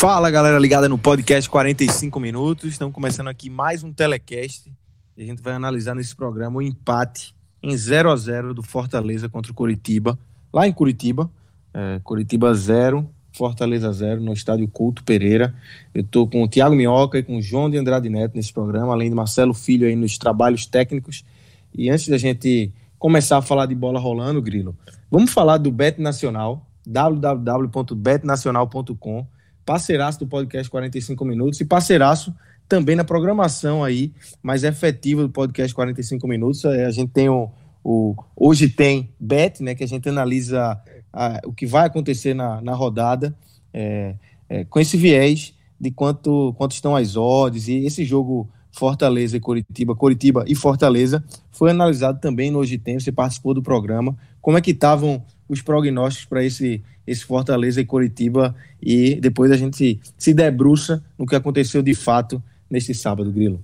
[0.00, 2.70] Fala galera ligada no podcast 45 minutos.
[2.70, 4.72] Estamos começando aqui mais um telecast.
[5.14, 9.28] E a gente vai analisar nesse programa o empate em 0 a 0 do Fortaleza
[9.28, 10.18] contra o Curitiba,
[10.50, 11.30] lá em Curitiba.
[11.74, 15.54] É, Curitiba 0, Fortaleza 0, no estádio Couto Pereira.
[15.92, 18.94] Eu estou com o Thiago Minhoca e com o João de Andrade Neto nesse programa,
[18.94, 21.26] além de Marcelo Filho aí nos trabalhos técnicos.
[21.74, 24.74] E antes da gente começar a falar de bola rolando, Grilo,
[25.10, 29.26] vamos falar do Bet Nacional, www.betnacional.com
[29.70, 32.34] parceiraço do podcast 45 Minutos e parceiraço
[32.68, 36.64] também na programação aí mais efetiva do podcast 45 Minutos.
[36.64, 37.48] É, a gente tem o,
[37.84, 40.76] o hoje tem Bet, né, que a gente analisa
[41.12, 43.32] a, o que vai acontecer na, na rodada
[43.72, 44.16] é,
[44.48, 49.40] é, com esse viés de quanto, quanto estão as odds e esse jogo Fortaleza e
[49.40, 54.16] Curitiba, Curitiba e Fortaleza foi analisado também no Hoje Tem, você participou do programa.
[54.42, 59.56] Como é que estavam os prognósticos para esse, esse Fortaleza e Coritiba e depois a
[59.56, 63.60] gente se, se debruça no que aconteceu de fato neste sábado, Grilo.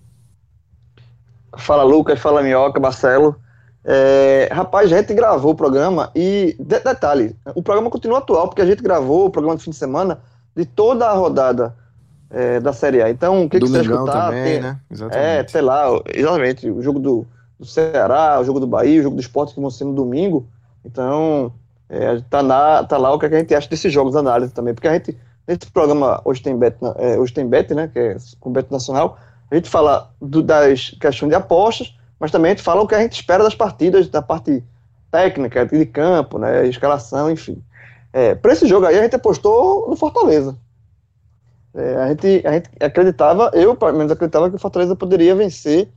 [1.57, 3.37] Fala Lucas, fala Minhoca, Marcelo.
[3.85, 8.63] É, rapaz, a gente gravou o programa e, de, detalhe, o programa continua atual, porque
[8.63, 10.19] a gente gravou o programa de fim de semana
[10.57, 11.73] de toda a rodada
[12.29, 13.09] é, da Série A.
[13.09, 14.31] Então, o que, que você escutar?
[14.31, 14.81] Também, tem, né?
[14.91, 15.25] Exatamente.
[15.25, 17.27] É, sei lá, exatamente, o jogo do,
[17.61, 20.49] do Ceará, o jogo do Bahia, o jogo do esporte que vão ser no domingo.
[20.85, 21.53] Então,
[21.89, 24.89] é, tá, na, tá lá o que a gente acha desses jogos, análise também, porque
[24.89, 25.17] a gente,
[25.47, 29.19] nesse programa Hoje Tem Bet, é, hoje tem Bet né, que é com Bet Nacional,
[29.51, 32.95] a gente fala do, das questões de apostas, mas também a gente fala o que
[32.95, 34.65] a gente espera das partidas, da parte
[35.11, 37.63] técnica, de campo, né, escalação, enfim.
[38.13, 40.57] É, para esse jogo aí, a gente apostou no Fortaleza.
[41.75, 45.89] É, a, gente, a gente acreditava, eu pelo menos acreditava que o Fortaleza poderia vencer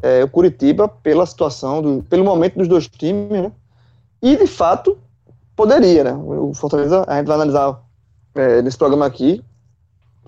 [0.00, 3.52] é, o Curitiba pela situação, do, pelo momento dos dois times, né?
[4.22, 4.96] E, de fato,
[5.62, 6.12] poderia, né?
[6.12, 7.80] O Fortaleza, a gente vai analisar
[8.34, 9.42] é, nesse programa aqui,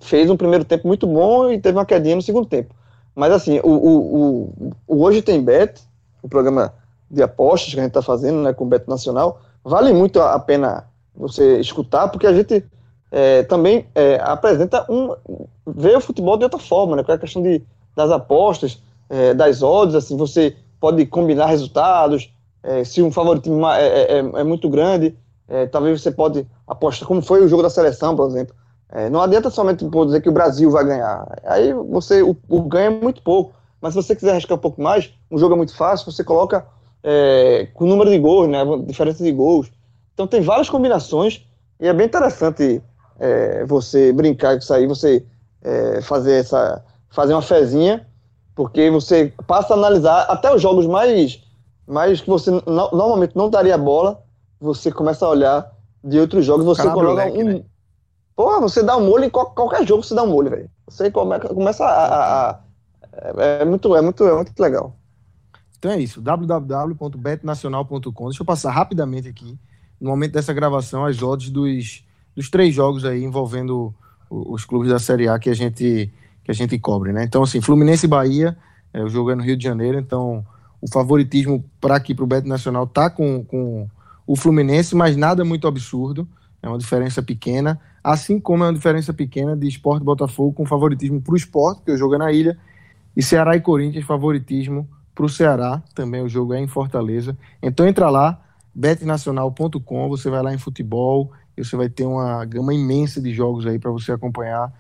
[0.01, 2.73] fez um primeiro tempo muito bom e teve uma quedinha no segundo tempo.
[3.17, 5.81] Mas, assim, o, o, o, o Hoje Tem Bet,
[6.23, 6.73] o programa
[7.11, 10.39] de apostas que a gente está fazendo né, com o Bet Nacional, vale muito a
[10.39, 10.85] pena
[11.17, 12.65] você escutar, porque a gente
[13.11, 15.15] é, também é, apresenta um.
[15.67, 17.03] vê o futebol de outra forma, né?
[17.03, 17.61] Com a questão de,
[17.97, 23.87] das apostas, é, das odds, assim, você pode combinar resultados, é, se um favoritismo é,
[23.87, 25.17] é, é, é muito grande,
[25.49, 28.55] é, talvez você pode apostar, como foi o jogo da seleção, por exemplo.
[28.91, 31.27] É, não adianta somente dizer que o Brasil vai ganhar.
[31.45, 33.55] Aí você o, o ganho é muito pouco.
[33.81, 36.67] Mas se você quiser arriscar um pouco mais, um jogo é muito fácil, você coloca
[37.75, 39.71] com o número de gols, né, diferença de gols.
[40.15, 41.47] Então tem várias combinações
[41.79, 42.81] e é bem interessante
[43.69, 45.27] você brincar com isso aí, você
[46.03, 48.07] fazer essa fazer uma fezinha,
[48.55, 51.45] porque você passa a analisar até os jogos mais
[51.87, 54.23] mas que você no, normalmente não daria bola,
[54.65, 55.71] você começa a olhar
[56.03, 57.45] de outros jogos, você coloca leque, um.
[57.45, 57.63] Né?
[58.35, 60.71] Porra, você dá um molho em qualquer jogo, você dá um molho, velho.
[60.89, 62.61] Você come, começa a, a, a.
[63.13, 64.97] é, é, muito, é, muito, é muito legal.
[65.79, 68.29] Então é isso, www.betnacional.com.
[68.29, 69.59] Deixa eu passar rapidamente aqui,
[70.01, 72.05] no momento dessa gravação, as odds dos,
[72.35, 73.95] dos três jogos aí envolvendo
[74.31, 76.11] os clubes da Série A que a gente,
[76.43, 77.23] que a gente cobre, né?
[77.23, 78.57] Então, assim, Fluminense e Bahia,
[78.93, 80.45] é, o jogo é no Rio de Janeiro, então
[80.81, 83.89] o favoritismo para aqui, para o Beto Nacional, tá com, com
[84.27, 86.27] o Fluminense, mas nada muito absurdo.
[86.63, 87.81] É uma diferença pequena.
[88.03, 91.93] Assim como é uma diferença pequena de esporte Botafogo com favoritismo para o esporte, que
[91.93, 92.59] o jogo é na ilha,
[93.17, 97.37] e Ceará e Corinthians, favoritismo para o Ceará, também o jogo é em Fortaleza.
[97.63, 98.41] Então entra lá,
[98.75, 103.65] betnacional.com, você vai lá em futebol, e você vai ter uma gama imensa de jogos
[103.67, 104.73] aí para você acompanhar.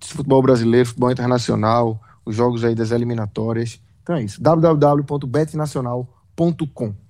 [0.00, 3.78] Futebol brasileiro, futebol internacional, os jogos aí das eliminatórias.
[4.02, 7.03] Então é isso, www.betnacional.com.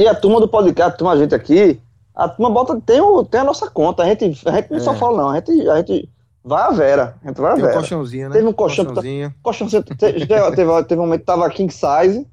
[0.00, 1.78] E a turma do podcast, a turma a gente aqui,
[2.14, 4.80] a turma bota, tem, o, tem a nossa conta, a gente, a gente não é.
[4.80, 6.08] só fala não, a gente, a gente
[6.42, 7.68] vai a Vera, a gente vai a Vera.
[7.68, 8.34] Tem um colchãozinho, né?
[8.34, 9.34] Teve um colchão, colchãozinho.
[9.42, 12.26] colchão teve, teve, teve um momento que tava king size,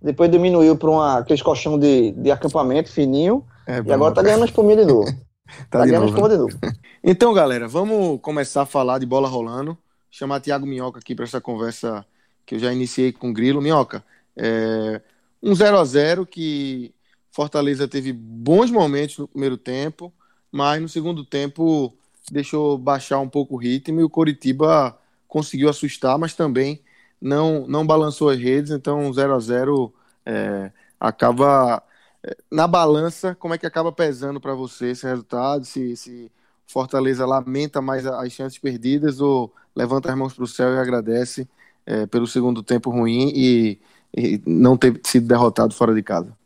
[0.00, 4.46] depois diminuiu para aqueles colchão de, de acampamento fininho, é e agora tá ganhando a
[4.46, 5.06] espuminha de novo.
[5.68, 6.34] tá, tá de ganhando novo, né?
[6.36, 6.58] de novo.
[7.02, 9.76] Então, galera, vamos começar a falar de bola rolando.
[10.08, 12.04] Chamar Thiago Minhoca aqui para essa conversa
[12.46, 13.60] que eu já iniciei com o Grilo.
[13.60, 14.04] Minhoca,
[14.36, 15.00] é
[15.42, 16.92] um 0 a 0 que
[17.38, 20.12] Fortaleza teve bons momentos no primeiro tempo,
[20.50, 21.96] mas no segundo tempo
[22.32, 24.98] deixou baixar um pouco o ritmo e o Coritiba
[25.28, 26.82] conseguiu assustar, mas também
[27.20, 29.94] não, não balançou as redes, então 0 a 0
[30.26, 31.80] é, acaba
[32.24, 35.64] é, na balança, como é que acaba pesando para você esse resultado?
[35.64, 36.32] Se, se
[36.66, 41.48] Fortaleza lamenta mais as chances perdidas ou levanta as mãos para o céu e agradece
[41.86, 43.80] é, pelo segundo tempo ruim e,
[44.12, 46.36] e, não ter sido derrotado fora de casa?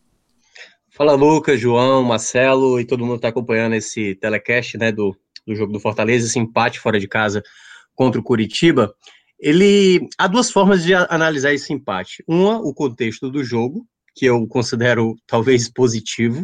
[1.02, 5.12] Fala Lucas, João, Marcelo e todo mundo está acompanhando esse telecast né, do,
[5.44, 7.42] do jogo do Fortaleza, esse empate fora de casa
[7.92, 8.94] contra o Curitiba.
[9.36, 12.22] Ele há duas formas de analisar esse empate.
[12.24, 13.84] Uma, o contexto do jogo,
[14.14, 16.42] que eu considero talvez positivo,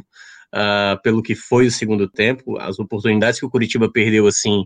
[0.52, 2.58] uh, pelo que foi o segundo tempo.
[2.58, 4.62] As oportunidades que o Curitiba perdeu, assim,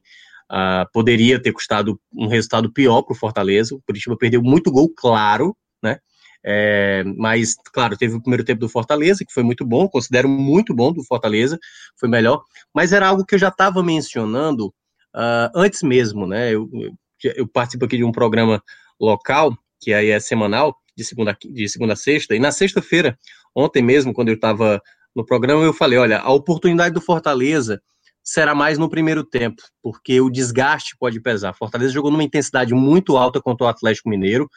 [0.51, 3.75] uh, poderia ter custado um resultado pior para o Fortaleza.
[3.75, 5.99] O Curitiba perdeu muito gol, claro, né?
[6.45, 10.75] É, mas, claro, teve o primeiro tempo do Fortaleza, que foi muito bom, considero muito
[10.75, 11.59] bom do Fortaleza,
[11.99, 12.43] foi melhor,
[12.75, 14.67] mas era algo que eu já estava mencionando
[15.15, 16.53] uh, antes mesmo, né?
[16.53, 16.69] Eu,
[17.37, 18.63] eu participo aqui de um programa
[19.01, 23.19] local, que aí é semanal, de segunda, de segunda a sexta, e na sexta-feira,
[23.55, 24.81] ontem mesmo, quando eu estava
[25.15, 27.81] no programa, eu falei: olha, a oportunidade do Fortaleza
[28.23, 31.55] será mais no primeiro tempo, porque o desgaste pode pesar.
[31.55, 34.49] Fortaleza jogou numa intensidade muito alta contra o Atlético Mineiro.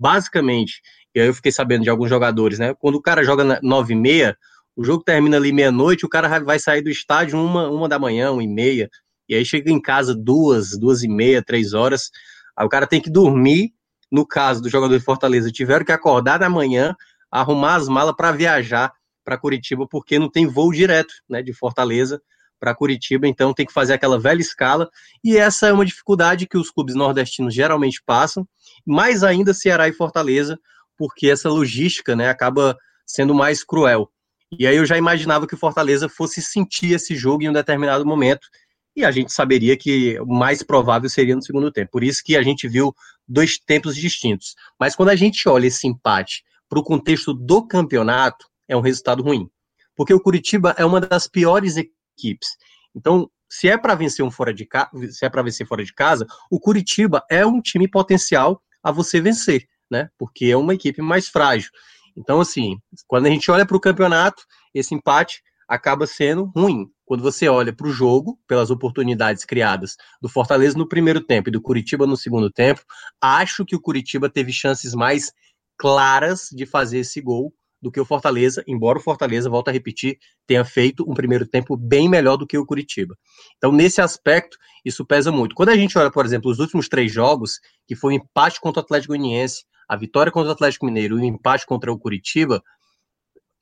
[0.00, 0.80] Basicamente,
[1.14, 2.74] e aí eu fiquei sabendo de alguns jogadores, né?
[2.78, 4.34] Quando o cara joga nove e meia,
[4.74, 8.32] o jogo termina ali meia-noite, o cara vai sair do estádio uma, uma da manhã,
[8.32, 8.88] uma e meia,
[9.28, 12.10] e aí chega em casa duas, duas e meia, três horas.
[12.56, 13.74] Aí o cara tem que dormir
[14.10, 16.96] no caso do jogador de Fortaleza, tiveram que acordar na manhã,
[17.30, 18.92] arrumar as malas para viajar
[19.22, 22.20] para Curitiba, porque não tem voo direto né, de Fortaleza
[22.60, 24.88] para Curitiba, então tem que fazer aquela velha escala,
[25.24, 28.46] e essa é uma dificuldade que os clubes nordestinos geralmente passam,
[28.86, 30.58] mais ainda Ceará e Fortaleza,
[30.96, 32.76] porque essa logística né, acaba
[33.06, 34.10] sendo mais cruel.
[34.58, 38.04] E aí eu já imaginava que o Fortaleza fosse sentir esse jogo em um determinado
[38.04, 38.46] momento,
[38.94, 41.90] e a gente saberia que o mais provável seria no segundo tempo.
[41.92, 42.94] Por isso que a gente viu
[43.26, 44.54] dois tempos distintos.
[44.78, 49.22] Mas quando a gente olha esse empate para o contexto do campeonato, é um resultado
[49.22, 49.48] ruim.
[49.96, 51.99] Porque o Curitiba é uma das piores equipes.
[52.94, 55.92] Então, se é para vencer um fora de casa, se é para vencer fora de
[55.92, 60.08] casa, o Curitiba é um time potencial a você vencer, né?
[60.18, 61.70] Porque é uma equipe mais frágil.
[62.16, 62.76] Então, assim,
[63.06, 66.86] quando a gente olha para o campeonato, esse empate acaba sendo ruim.
[67.04, 71.52] Quando você olha para o jogo, pelas oportunidades criadas do Fortaleza no primeiro tempo e
[71.52, 72.82] do Curitiba no segundo tempo,
[73.20, 75.32] acho que o Curitiba teve chances mais
[75.76, 80.18] claras de fazer esse gol do que o Fortaleza, embora o Fortaleza, volto a repetir,
[80.46, 83.16] tenha feito um primeiro tempo bem melhor do que o Curitiba.
[83.56, 85.54] Então, nesse aspecto, isso pesa muito.
[85.54, 88.60] Quando a gente olha, por exemplo, os últimos três jogos, que foi o um empate
[88.60, 91.98] contra o Atlético Goianiense, a vitória contra o Atlético Mineiro e o empate contra o
[91.98, 92.62] Curitiba,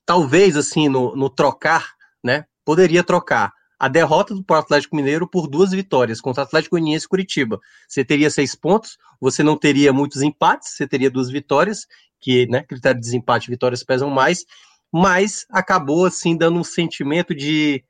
[0.05, 2.45] talvez, assim, no, no trocar né?
[2.65, 7.09] Poderia trocar a derrota do Atlético Mineiro por duas vitórias contra o Atlético Goianiense e
[7.09, 7.61] Curitiba.
[7.89, 11.87] Você teria seis pontos, você não teria muitos empates, você teria duas vitórias,
[12.21, 14.45] que, né, critério de desempate vitórias pesam mais,
[14.93, 17.85] mas acabou, assim, dando um sentimento de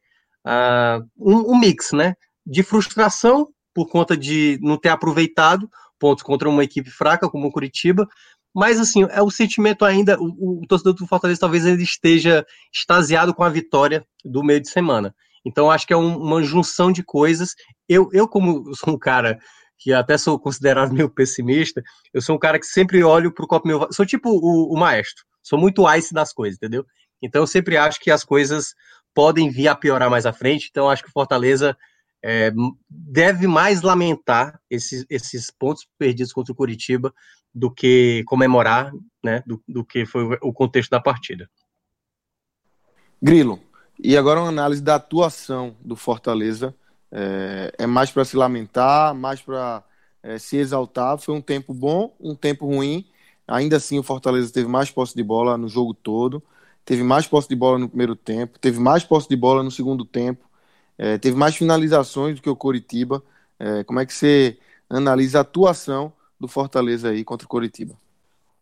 [0.47, 2.15] uh, um, um mix, né,
[2.47, 5.69] de frustração por conta de não ter aproveitado
[5.99, 8.09] pontos contra uma equipe fraca como o Curitiba,
[8.55, 10.19] mas, assim, é o sentimento ainda.
[10.21, 12.45] O, o torcedor do Fortaleza talvez ele esteja
[12.75, 15.15] extasiado com a vitória do meio de semana.
[15.45, 17.55] Então, acho que é um, uma junção de coisas.
[17.89, 19.39] Eu, eu, como sou um cara
[19.79, 21.83] que até sou considerado meio pessimista,
[22.13, 23.87] eu sou um cara que sempre olho para o copo meio.
[23.93, 26.85] Sou tipo o, o, maestro, sou muito ice das coisas, entendeu?
[27.23, 28.75] Então, eu sempre acho que as coisas
[29.15, 30.69] podem vir a piorar mais à frente.
[30.71, 31.77] Então, acho que o Fortaleza
[32.23, 32.53] é,
[32.89, 37.13] deve mais lamentar esses, esses pontos perdidos contra o Curitiba
[37.53, 38.93] do que comemorar,
[39.23, 41.51] né, do, do que foi o contexto da partida.
[43.21, 43.61] Grilo,
[43.99, 46.75] e agora uma análise da atuação do Fortaleza.
[47.11, 49.83] É, é mais para se lamentar, mais para
[50.23, 51.19] é, se exaltar.
[51.19, 53.07] Foi um tempo bom, um tempo ruim.
[53.47, 56.43] Ainda assim, o Fortaleza teve mais posse de bola no jogo todo,
[56.85, 60.05] teve mais posse de bola no primeiro tempo, teve mais posse de bola no segundo
[60.05, 60.45] tempo,
[60.99, 63.23] é, teve mais finalizações do que o Coritiba.
[63.59, 67.95] É, como é que você analisa a atuação do Fortaleza aí contra o Coritiba.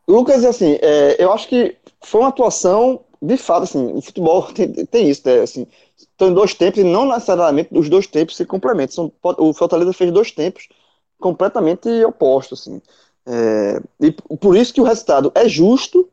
[0.09, 4.73] Lucas, assim, é, eu acho que foi uma atuação, de fato, assim, o futebol tem,
[4.87, 5.67] tem isso, né, assim,
[5.97, 8.95] estão em dois tempos e não necessariamente os dois tempos se complementam.
[8.95, 10.69] São, o Fortaleza fez dois tempos
[11.19, 12.83] completamente opostos, assim.
[13.27, 16.09] É, e por isso que o resultado é justo,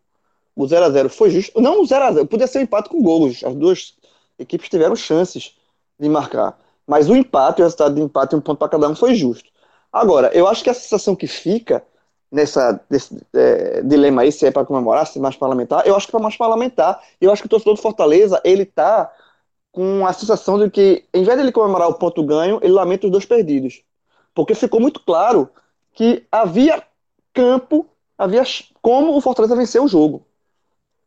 [0.55, 1.59] o 0x0 foi justo.
[1.61, 3.43] Não o 0x0, podia ser um empate com gols.
[3.43, 3.93] As duas
[4.39, 5.55] equipes tiveram chances
[5.99, 6.59] de marcar.
[6.87, 9.49] Mas o empate, o resultado de empate, um ponto para cada um, foi justo.
[9.91, 11.83] Agora, eu acho que a sensação que fica
[12.33, 16.07] nessa desse, é, dilema aí, se é para comemorar, se é mais parlamentar, eu acho
[16.07, 16.99] que é mais parlamentar.
[17.21, 19.13] Eu acho que o torcedor do Fortaleza, ele tá
[19.71, 23.05] com a sensação de que, em vez de ele comemorar o ponto ganho, ele lamenta
[23.05, 23.83] os dois perdidos.
[24.33, 25.47] Porque ficou muito claro
[25.93, 26.83] que havia
[27.33, 27.85] campo,
[28.17, 28.43] havia
[28.81, 30.25] como o Fortaleza venceu o jogo.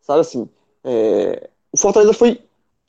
[0.01, 0.49] Sabe assim,
[0.85, 2.41] é, o Fortaleza foi,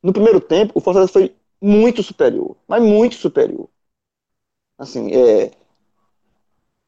[0.04, 3.68] no primeiro tempo, o Fortaleza foi muito superior, mas muito superior.
[4.78, 5.52] Assim, é,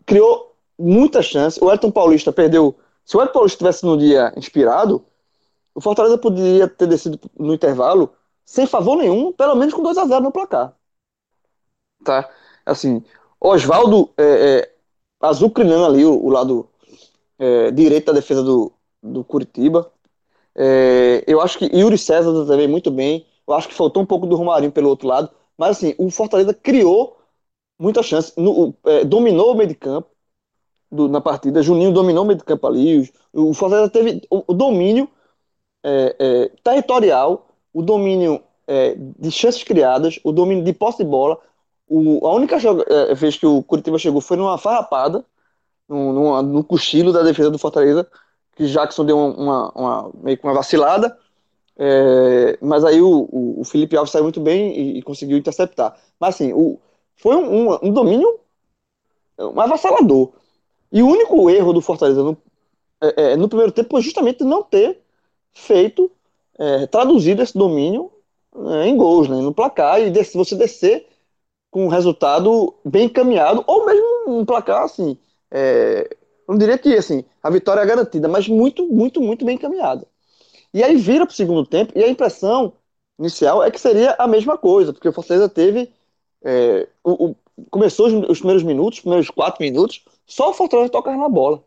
[0.05, 0.48] criou
[0.79, 1.63] muita chance.
[1.63, 2.75] O Elton Paulista perdeu.
[3.03, 5.05] Se o Elton Paulista estivesse no dia inspirado,
[5.75, 8.13] o Fortaleza poderia ter descido no intervalo
[8.45, 10.73] sem favor nenhum, pelo menos com 2 a 0 no placar.
[12.03, 12.27] Tá?
[12.65, 13.03] Assim,
[13.39, 14.73] Oswaldo é, é,
[15.21, 16.67] azucrinando ali o, o lado
[17.37, 18.71] é, direito da defesa do,
[19.03, 19.91] do Curitiba.
[20.55, 23.25] É, eu acho que Yuri César também muito bem.
[23.47, 25.29] Eu acho que faltou um pouco do Romarinho pelo outro lado.
[25.57, 27.17] Mas assim, o Fortaleza criou
[27.77, 28.33] muita chance.
[28.35, 30.09] No, é, dominou o meio de campo
[30.91, 31.61] do, na partida.
[31.61, 33.11] Juninho dominou o meio de campo ali.
[33.33, 35.09] O, o Fortaleza teve o, o domínio
[35.83, 41.39] é, é, territorial, o domínio é, de chances criadas, o domínio de posse de bola.
[41.87, 45.25] O, a única joga, é, vez que o Curitiba chegou foi numa farrapada,
[45.87, 48.07] no, no cochilo da defesa do Fortaleza,
[48.55, 51.17] que Jackson deu uma, uma meio que uma vacilada.
[51.81, 55.97] É, mas aí o, o, Felipe Alves saiu muito bem e, e conseguiu interceptar.
[56.19, 56.79] Mas assim, o,
[57.15, 58.39] foi um, um, um domínio
[59.39, 60.33] um avassalador.
[60.91, 62.37] E o único erro do Fortaleza no,
[63.01, 64.99] é, é, no primeiro tempo foi justamente não ter
[65.53, 66.11] feito,
[66.57, 68.11] é, traduzido esse domínio
[68.55, 71.07] é, em gols, né, no placar, e você descer
[71.71, 75.17] com um resultado bem encaminhado, ou mesmo um placar assim,
[75.51, 76.09] é,
[76.47, 80.07] não diria que assim, a vitória é garantida, mas muito, muito, muito bem encaminhada.
[80.73, 82.73] E aí vira para o segundo tempo, e a impressão
[83.19, 85.91] inicial é que seria a mesma coisa, porque o Fortaleza teve.
[86.43, 87.35] É, o, o,
[87.69, 91.63] começou os, os, primeiros minutos, os primeiros quatro minutos, só o Fortaleza tocar na bola.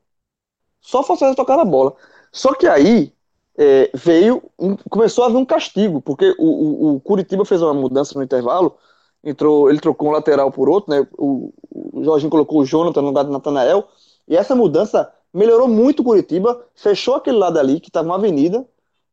[0.80, 1.94] Só o Fortaleza tocar na bola.
[2.32, 3.12] Só que aí
[3.58, 4.42] é, veio,
[4.88, 8.76] começou a haver um castigo, porque o, o, o, Curitiba fez uma mudança no intervalo,
[9.22, 11.06] entrou, ele trocou um lateral por outro, né?
[11.18, 13.88] O, o Jorginho colocou o Jonathan no lugar do Natanael,
[14.26, 18.66] e essa mudança melhorou muito o Curitiba, fechou aquele lado ali, que estava uma avenida,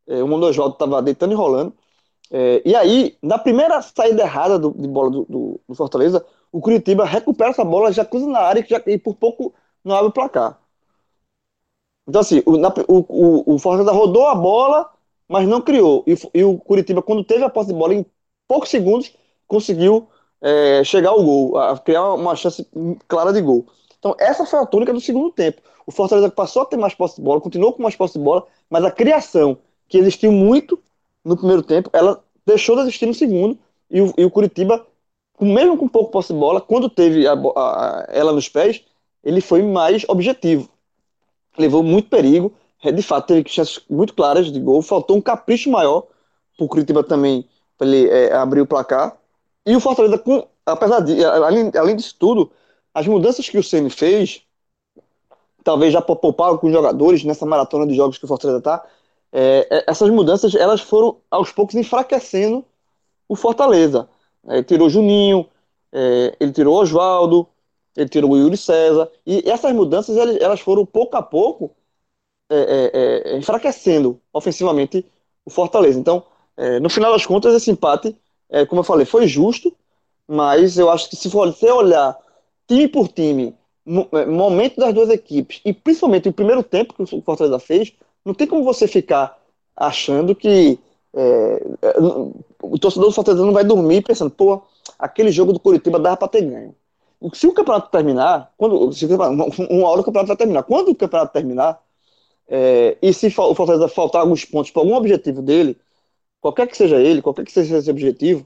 [0.07, 1.73] é, o Oswaldo estava deitando e rolando,
[2.31, 6.61] é, e aí, na primeira saída errada do, de bola do, do, do, Fortaleza, o
[6.61, 9.53] Curitiba recupera essa bola, já cruza na área já, e por pouco
[9.83, 10.59] não abre o placar.
[12.07, 14.89] Então, assim, o, na, o, o, o Fortaleza rodou a bola,
[15.27, 16.03] mas não criou.
[16.07, 18.05] E, e, o Curitiba, quando teve a posse de bola, em
[18.47, 19.15] poucos segundos,
[19.47, 20.07] conseguiu
[20.41, 22.67] é, chegar ao gol, a criar uma chance
[23.07, 23.67] clara de gol.
[23.99, 25.61] Então, essa foi a tônica do segundo tempo.
[25.85, 28.45] O Fortaleza passou a ter mais posse de bola, continuou com mais posse de bola,
[28.69, 30.81] mas a criação, que existiu muito
[31.23, 33.57] no primeiro tempo, ela deixou de existir no segundo,
[33.89, 34.85] e o, e o Curitiba,
[35.45, 38.83] mesmo com pouco posse de bola, quando teve a, a, ela nos pés,
[39.23, 40.69] ele foi mais objetivo.
[41.57, 42.53] Levou muito perigo,
[42.83, 46.03] é, de fato teve chances muito claras de gol, faltou um capricho maior
[46.55, 49.17] para o Curitiba também, para ele é, abrir o placar.
[49.65, 52.51] E o Fortaleza, com, apesar de, além, além disso tudo,
[52.93, 54.41] as mudanças que o Ceni fez,
[55.63, 58.85] talvez já poupar alguns jogadores nessa maratona de jogos que o Fortaleza está,
[59.31, 62.65] é, é, essas mudanças elas foram aos poucos enfraquecendo
[63.27, 64.09] o Fortaleza.
[64.47, 65.45] É, tirou Juninho,
[65.91, 67.47] é, ele tirou Oswaldo,
[67.95, 71.71] ele tirou o Yuri César, e essas mudanças elas, foram pouco a pouco
[72.49, 75.05] é, enfraquecendo ofensivamente
[75.45, 75.99] o Fortaleza.
[75.99, 76.23] Então,
[76.81, 78.15] no final das contas, esse empate,
[78.67, 79.75] como eu falei, foi justo,
[80.27, 82.17] mas eu acho que se você olhar
[82.67, 83.55] time por time,
[83.85, 87.93] momento das duas equipes, e principalmente o primeiro tempo que o Fortaleza fez,
[88.23, 89.37] não tem como você ficar
[89.75, 90.77] achando que
[91.15, 91.99] é, é
[92.61, 94.61] o torcedor do Fortaleza não vai dormir pensando, pô,
[94.97, 96.75] aquele jogo do Curitiba dava para ter ganho.
[97.33, 100.63] Se o campeonato terminar, quando, se, uma hora o campeonato vai terminar.
[100.63, 101.81] Quando o campeonato terminar,
[102.47, 105.77] é, e se o Fortaleza faltar alguns pontos para algum objetivo dele,
[106.41, 108.45] qualquer que seja ele, qualquer que seja esse objetivo,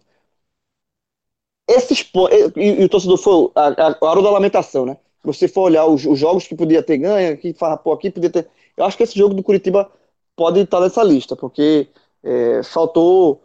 [1.68, 2.12] esses
[2.58, 4.98] e, e o torcedor foi a, a, a hora da lamentação, né?
[5.24, 8.50] Você for olhar os, os jogos que podia ter ganho, que farrapou aqui, podia ter.
[8.76, 9.90] Eu acho que esse jogo do Curitiba
[10.36, 11.88] pode estar nessa lista, porque
[12.24, 13.42] é, faltou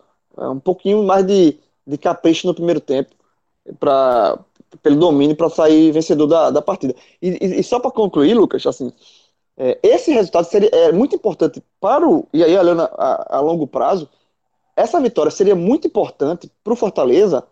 [0.47, 3.14] um pouquinho mais de, de capricho no primeiro tempo
[3.78, 4.38] para
[4.83, 6.95] pelo domínio para sair vencedor da, da partida.
[7.23, 8.92] E, e, e só para concluir, Lucas, assim,
[9.57, 13.66] é, esse resultado seria é muito importante para o e aí olhando a, a longo
[13.66, 14.09] prazo,
[14.76, 17.45] essa vitória seria muito importante para o Fortaleza,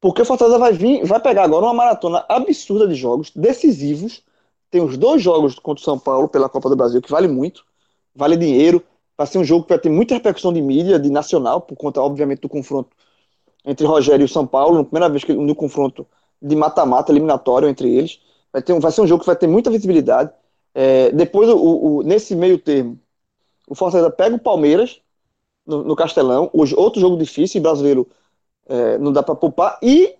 [0.00, 4.22] porque o Fortaleza vai vir, vai pegar agora uma maratona absurda de jogos decisivos
[4.70, 7.64] tem os dois jogos contra o São Paulo pela Copa do Brasil, que vale muito.
[8.14, 8.82] vale dinheiro,
[9.20, 12.00] vai ser um jogo que vai ter muita repercussão de mídia, de nacional, por conta,
[12.00, 12.88] obviamente, do confronto
[13.66, 16.06] entre Rogério e o São Paulo, na primeira vez que no confronto
[16.40, 18.18] de mata-mata eliminatório entre eles.
[18.50, 20.32] Vai, ter vai ser um jogo que vai ter muita visibilidade.
[20.74, 22.98] É, depois, o, o, nesse meio termo,
[23.68, 25.02] o Fortaleza pega o Palmeiras
[25.66, 28.08] no, no Castelão, hoje, outro jogo difícil, brasileiro
[28.70, 30.14] é, não dá para poupar, e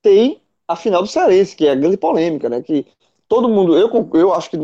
[0.00, 2.62] tem a final do Cearense, que é a grande polêmica, né?
[2.62, 2.86] Que
[3.28, 4.58] todo mundo, eu, eu acho que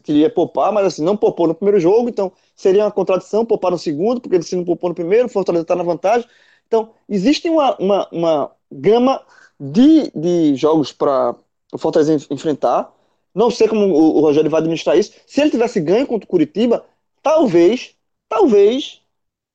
[0.00, 3.78] queria poupar, mas assim, não poupou no primeiro jogo, então seria uma contradição poupar no
[3.78, 6.28] segundo, porque se não poupou no primeiro, Fortaleza está na vantagem.
[6.66, 9.22] Então, existe uma, uma, uma gama
[9.58, 11.34] de, de jogos para
[11.72, 12.92] o Fortaleza enfrentar.
[13.34, 15.12] Não sei como o, o Rogério vai administrar isso.
[15.26, 16.84] Se ele tivesse ganho contra o Curitiba,
[17.22, 17.94] talvez,
[18.28, 19.00] talvez,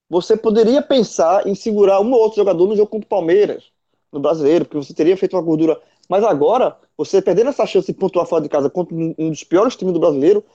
[0.09, 3.71] você poderia pensar em segurar um ou outro jogador no jogo contra o Palmeiras,
[4.11, 5.79] no brasileiro, porque você teria feito uma gordura.
[6.13, 9.75] Mas agora, você perdendo essa chance de pontuar fora de casa contra um dos piores
[9.75, 10.45] times do brasileiro,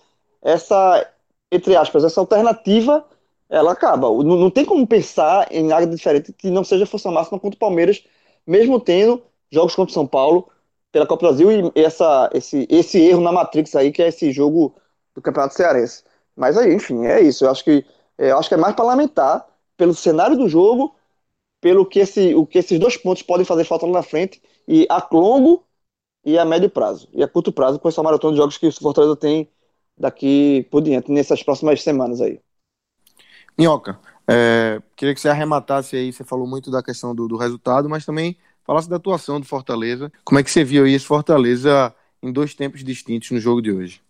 [0.41, 1.05] essa,
[1.51, 3.05] entre aspas, essa alternativa,
[3.51, 4.07] ela acaba.
[4.09, 7.59] Não, não tem como pensar em nada diferente que não seja força máxima contra o
[7.59, 8.05] Palmeiras,
[8.47, 10.49] mesmo tendo jogos contra o São Paulo
[10.93, 14.31] pela Copa do Brasil e essa, esse, esse erro na Matrix aí, que é esse
[14.31, 14.77] jogo
[15.13, 16.05] do Campeonato Cearense.
[16.37, 17.45] Mas aí, enfim, é isso.
[17.45, 17.85] Eu acho que,
[18.17, 19.45] é, eu acho que é mais parlamentar
[19.77, 20.95] pelo cenário do jogo,
[21.61, 24.87] pelo que, esse, o que esses dois pontos podem fazer falta lá na frente, e
[24.91, 25.65] a longo
[26.25, 27.09] e a médio prazo.
[27.15, 29.49] E a curto prazo, com essa maratona de jogos que o Fortaleza tem
[29.97, 32.39] daqui por diante, nessas próximas semanas aí.
[33.57, 33.99] Minhoca,
[34.29, 38.05] é, queria que você arrematasse aí, você falou muito da questão do, do resultado, mas
[38.05, 40.13] também falasse da atuação do Fortaleza.
[40.23, 43.73] Como é que você viu aí esse Fortaleza em dois tempos distintos no jogo de
[43.73, 44.03] hoje?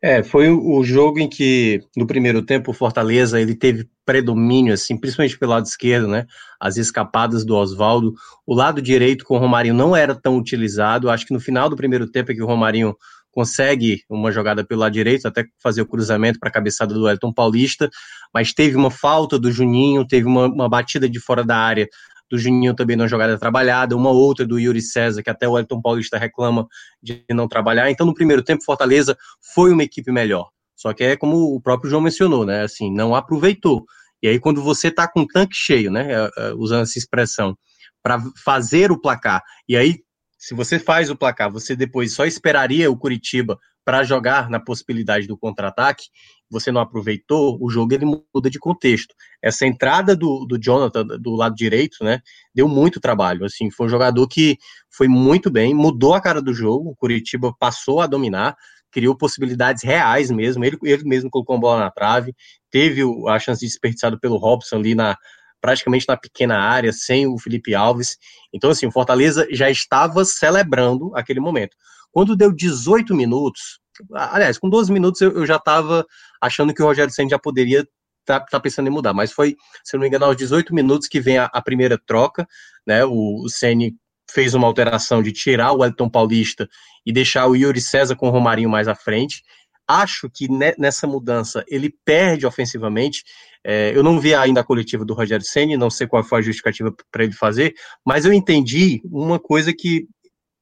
[0.00, 4.96] É, foi o jogo em que, no primeiro tempo, o Fortaleza ele teve predomínio, assim,
[4.96, 6.26] principalmente pelo lado esquerdo, né?
[6.60, 8.14] As escapadas do Oswaldo.
[8.46, 11.10] O lado direito com o Romarinho não era tão utilizado.
[11.10, 12.94] Acho que no final do primeiro tempo é que o Romarinho
[13.34, 17.32] consegue uma jogada pelo lado direito, até fazer o cruzamento para a cabeçada do Elton
[17.32, 17.90] Paulista,
[18.32, 21.88] mas teve uma falta do Juninho, teve uma, uma batida de fora da área
[22.30, 25.80] do Juninho também numa jogada trabalhada, uma outra do Yuri César, que até o Elton
[25.80, 26.66] Paulista reclama
[27.02, 27.90] de não trabalhar.
[27.90, 29.16] Então, no primeiro tempo, Fortaleza
[29.54, 30.48] foi uma equipe melhor.
[30.84, 32.60] Só que é como o próprio João mencionou, né?
[32.60, 33.86] Assim, não aproveitou.
[34.22, 36.12] E aí, quando você tá com o tanque cheio, né?
[36.12, 37.56] É, é, usando essa expressão,
[38.02, 40.00] para fazer o placar, e aí,
[40.38, 45.26] se você faz o placar, você depois só esperaria o Curitiba para jogar na possibilidade
[45.26, 46.04] do contra-ataque,
[46.50, 49.14] você não aproveitou, o jogo ele muda de contexto.
[49.42, 52.20] Essa entrada do, do Jonathan do lado direito, né,
[52.54, 53.46] deu muito trabalho.
[53.46, 54.58] Assim, foi um jogador que
[54.90, 56.90] foi muito bem, mudou a cara do jogo.
[56.90, 58.54] O Curitiba passou a dominar,
[58.94, 60.64] criou possibilidades reais mesmo.
[60.64, 62.32] Ele, ele mesmo colocou uma bola na trave,
[62.70, 65.18] teve a chance de desperdiçado pelo Robson ali na
[65.60, 68.18] praticamente na pequena área, sem o Felipe Alves.
[68.52, 71.74] Então, assim, o Fortaleza já estava celebrando aquele momento.
[72.12, 73.80] Quando deu 18 minutos,
[74.12, 76.04] aliás, com 12 minutos eu, eu já estava
[76.38, 77.82] achando que o Rogério Senna já poderia
[78.26, 81.18] tá, tá pensando em mudar, mas foi, se não me engano, aos 18 minutos que
[81.18, 82.46] vem a, a primeira troca,
[82.86, 83.02] né?
[83.06, 83.90] O, o Senna
[84.34, 86.68] fez uma alteração de tirar o Elton Paulista
[87.06, 89.42] e deixar o Yuri César com o Romarinho mais à frente.
[89.86, 93.22] Acho que nessa mudança ele perde ofensivamente.
[93.62, 96.42] É, eu não vi ainda a coletiva do Rogério Senna, não sei qual foi a
[96.42, 100.08] justificativa para ele fazer, mas eu entendi uma coisa que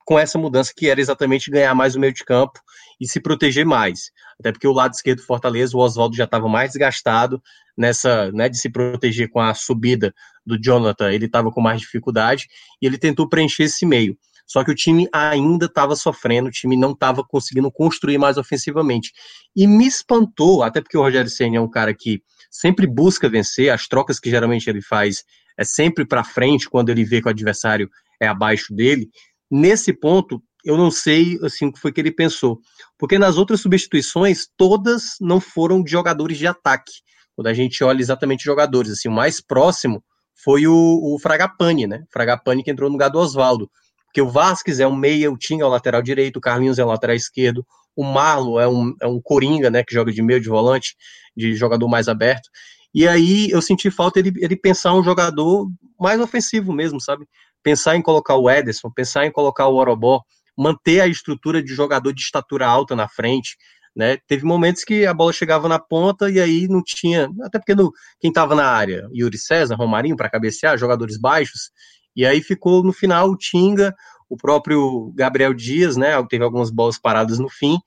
[0.04, 2.60] com essa mudança que era exatamente ganhar mais o meio de campo
[3.00, 4.10] e se proteger mais.
[4.38, 7.42] Até porque o lado esquerdo do Fortaleza, o Oswaldo já estava mais desgastado
[7.76, 12.46] nessa, né, de se proteger com a subida do Jonathan, ele estava com mais dificuldade
[12.80, 14.16] e ele tentou preencher esse meio.
[14.46, 19.12] Só que o time ainda estava sofrendo, o time não estava conseguindo construir mais ofensivamente.
[19.56, 23.70] E me espantou, até porque o Rogério Senna é um cara que sempre busca vencer,
[23.70, 25.24] as trocas que geralmente ele faz
[25.56, 27.88] é sempre para frente quando ele vê que o adversário
[28.20, 29.10] é abaixo dele
[29.52, 32.58] nesse ponto, eu não sei assim o que foi que ele pensou.
[32.98, 36.92] Porque nas outras substituições, todas não foram de jogadores de ataque.
[37.36, 40.02] Quando a gente olha exatamente jogadores, assim, o mais próximo
[40.42, 42.02] foi o, o Fragapane, né?
[42.10, 43.70] Fragapane que entrou no lugar do Oswaldo.
[44.06, 46.84] Porque o Vasquez é um meia, o Tim é o lateral direito, o Carlinhos é
[46.84, 49.82] o lateral esquerdo, o Marlo é um, é um coringa, né?
[49.82, 50.94] Que joga de meio de volante,
[51.36, 52.48] de jogador mais aberto.
[52.94, 55.66] E aí eu senti falta ele, ele pensar um jogador
[55.98, 57.26] mais ofensivo mesmo, sabe?
[57.62, 60.22] Pensar em colocar o Ederson, pensar em colocar o Orobó,
[60.56, 63.56] manter a estrutura de jogador de estatura alta na frente,
[63.94, 64.18] né?
[64.26, 67.92] Teve momentos que a bola chegava na ponta e aí não tinha, até porque no,
[68.20, 71.70] quem estava na área, Yuri César, Romarinho para cabecear, jogadores baixos,
[72.16, 73.94] e aí ficou no final o Tinga,
[74.28, 76.10] o próprio Gabriel Dias, né?
[76.28, 77.78] Teve algumas bolas paradas no fim,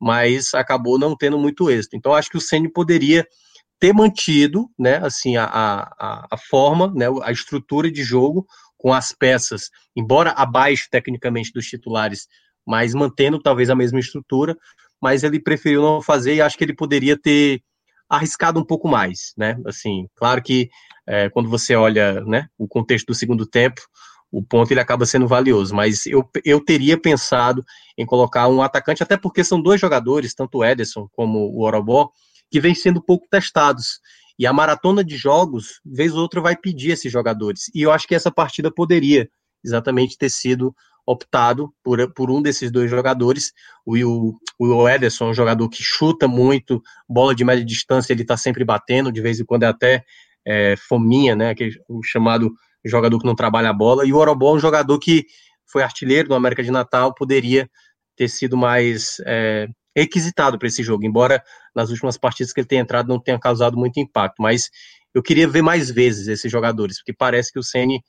[0.00, 1.96] mas acabou não tendo muito êxito.
[1.96, 3.26] Então acho que o Ceni poderia
[3.78, 8.46] ter mantido, né, assim, a, a, a forma, né, a estrutura de jogo
[8.82, 12.26] com as peças, embora abaixo tecnicamente dos titulares,
[12.66, 14.56] mas mantendo talvez a mesma estrutura,
[15.00, 17.62] mas ele preferiu não fazer e acho que ele poderia ter
[18.10, 19.56] arriscado um pouco mais, né?
[19.64, 20.68] Assim, claro que
[21.06, 23.80] é, quando você olha né, o contexto do segundo tempo,
[24.32, 27.64] o ponto ele acaba sendo valioso, mas eu, eu teria pensado
[27.96, 32.10] em colocar um atacante, até porque são dois jogadores, tanto o Ederson como o Orobó,
[32.50, 34.00] que vêm sendo pouco testados.
[34.38, 37.70] E a maratona de jogos, vez ou outra, vai pedir esses jogadores.
[37.74, 39.28] E eu acho que essa partida poderia
[39.64, 40.74] exatamente ter sido
[41.06, 43.52] optado por, por um desses dois jogadores.
[43.84, 48.36] O, o, o Ederson, um jogador que chuta muito, bola de média distância, ele está
[48.36, 50.04] sempre batendo, de vez em quando é até
[50.46, 51.50] é, fominha, né?
[51.50, 52.52] Aquele, o chamado
[52.84, 54.06] jogador que não trabalha a bola.
[54.06, 55.24] E o Orobó, um jogador que
[55.66, 57.68] foi artilheiro do América de Natal, poderia
[58.16, 61.42] ter sido mais é, requisitado para esse jogo, embora
[61.74, 64.40] nas últimas partidas que ele tenha entrado não tenha causado muito impacto.
[64.40, 64.70] Mas
[65.14, 68.02] eu queria ver mais vezes esses jogadores, porque parece que o Ceni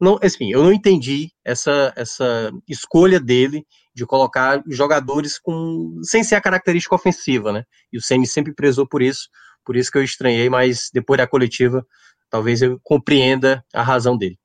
[0.00, 6.34] não, assim, eu não entendi essa, essa escolha dele de colocar jogadores com sem ser
[6.34, 7.64] a característica ofensiva, né?
[7.90, 9.28] E o Ceni sempre prezou por isso,
[9.64, 11.84] por isso que eu estranhei, mas depois da coletiva,
[12.28, 14.38] talvez eu compreenda a razão dele.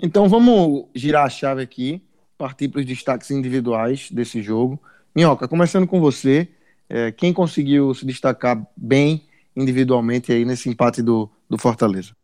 [0.00, 2.02] Então vamos girar a chave aqui,
[2.38, 4.80] partir para os destaques individuais desse jogo.
[5.16, 6.46] Minhoca, começando com você,
[6.90, 9.26] é, quem conseguiu se destacar bem
[9.56, 12.14] individualmente aí nesse empate do, do Fortaleza?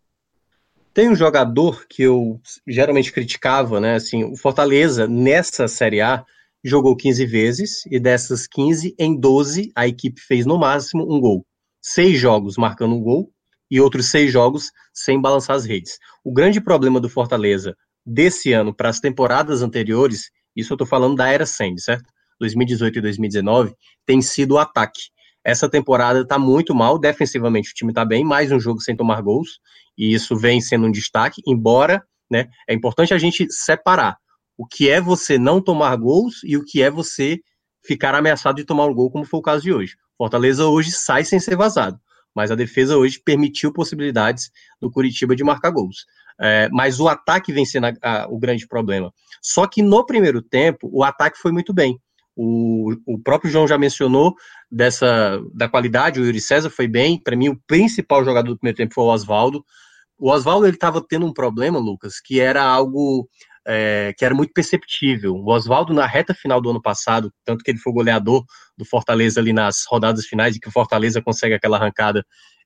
[0.92, 3.94] Tem um jogador que eu geralmente criticava, né?
[3.94, 6.22] Assim, o Fortaleza, nessa Série A,
[6.62, 11.46] jogou 15 vezes e dessas 15, em 12, a equipe fez no máximo um gol.
[11.81, 13.33] Seis jogos marcando um gol
[13.70, 15.98] e outros seis jogos sem balançar as redes.
[16.22, 17.74] O grande problema do Fortaleza
[18.05, 22.05] desse ano para as temporadas anteriores, isso eu estou falando da era Sandy, certo?
[22.42, 23.74] 2018 e 2019,
[24.05, 25.00] tem sido o ataque.
[25.44, 29.22] Essa temporada está muito mal, defensivamente o time está bem, mais um jogo sem tomar
[29.22, 29.61] gols,
[29.96, 34.16] e isso vem sendo um destaque, embora né, é importante a gente separar
[34.57, 37.38] o que é você não tomar gols e o que é você
[37.85, 39.96] ficar ameaçado de tomar um gol, como foi o caso de hoje.
[40.16, 41.98] Fortaleza hoje sai sem ser vazado,
[42.35, 44.50] mas a defesa hoje permitiu possibilidades
[44.81, 46.07] do Curitiba de marcar gols.
[46.40, 49.12] É, mas o ataque vem sendo a, a, o grande problema.
[49.40, 51.98] Só que no primeiro tempo, o ataque foi muito bem.
[52.35, 54.35] O, o próprio João já mencionou
[54.71, 57.21] dessa da qualidade, o Yuri César foi bem.
[57.23, 59.64] Para mim, o principal jogador do primeiro tempo foi o Oswaldo.
[60.18, 63.29] O Oswaldo estava tendo um problema, Lucas, que era algo
[63.66, 65.35] é, que era muito perceptível.
[65.35, 68.44] O Oswaldo, na reta final do ano passado, tanto que ele foi goleador
[68.77, 72.25] do Fortaleza ali nas rodadas finais, e que o Fortaleza consegue aquela arrancada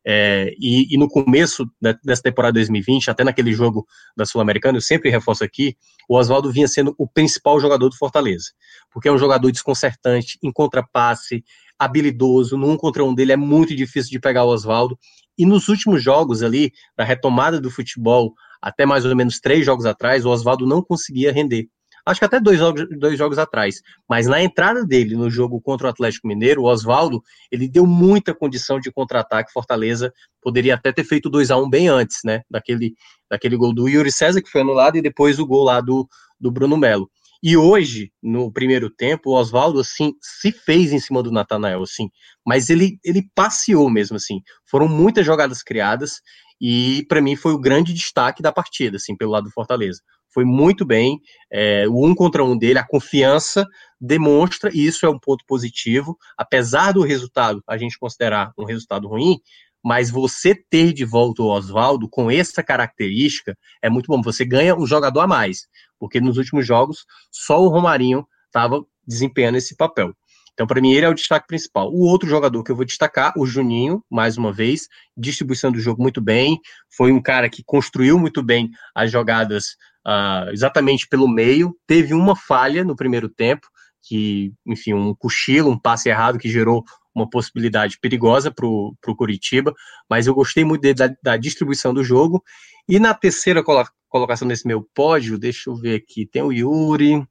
[0.09, 1.69] é, e, e, no começo
[2.05, 3.85] dessa temporada 2020, até naquele jogo
[4.17, 5.77] da Sul-Americana, eu sempre reforço aqui,
[6.09, 8.53] o Oswaldo vinha sendo o principal jogador do Fortaleza,
[8.93, 11.43] porque é um jogador desconcertante, em contrapasse,
[11.77, 14.97] habilidoso, no um contra um dele é muito difícil de pegar o Oswaldo,
[15.37, 19.87] e nos últimos jogos ali, da retomada do futebol, até mais ou menos três jogos
[19.87, 21.69] atrás, o Oswaldo não conseguia render
[22.07, 23.83] acho que até dois jogos, dois jogos atrás.
[24.09, 28.33] Mas na entrada dele no jogo contra o Atlético Mineiro, o Oswaldo, ele deu muita
[28.33, 29.53] condição de contra-ataque.
[29.53, 32.43] Fortaleza poderia até ter feito 2 a 1 um bem antes, né?
[32.49, 32.95] Daquele,
[33.29, 36.09] daquele gol do Yuri César, que foi anulado, e depois o gol lá do,
[36.41, 37.11] do Bruno Melo.
[37.43, 42.09] E hoje, no primeiro tempo, o Oswaldo, assim, se fez em cima do Natanael, assim,
[42.45, 44.41] mas ele, ele passeou mesmo, assim.
[44.65, 46.23] Foram muitas jogadas criadas
[46.61, 50.01] e, para mim, foi o grande destaque da partida, assim, pelo lado do Fortaleza
[50.37, 51.19] foi muito bem.
[51.51, 53.67] É, o um contra um dele, a confiança
[53.99, 59.09] demonstra, e isso é um ponto positivo, apesar do resultado a gente considerar um resultado
[59.09, 59.39] ruim,
[59.83, 64.21] mas você ter de volta o Oswaldo com essa característica é muito bom.
[64.21, 65.61] Você ganha um jogador a mais,
[65.99, 70.13] porque nos últimos jogos só o Romarinho estava desempenhando esse papel.
[70.57, 71.93] Então, para mim, ele é o destaque principal.
[71.93, 76.01] O outro jogador que eu vou destacar, o Juninho, mais uma vez, distribuição do jogo
[76.01, 76.59] muito bem.
[76.97, 81.77] Foi um cara que construiu muito bem as jogadas uh, exatamente pelo meio.
[81.87, 83.67] Teve uma falha no primeiro tempo,
[84.03, 86.83] que, enfim, um cochilo, um passe errado que gerou
[87.15, 89.75] uma possibilidade perigosa para o Curitiba,
[90.09, 92.43] mas eu gostei muito da, da, distribuição do jogo.
[92.89, 93.63] E na terceira
[94.09, 97.27] colocação desse meu pódio, deixa eu ver aqui, tem o Yuri,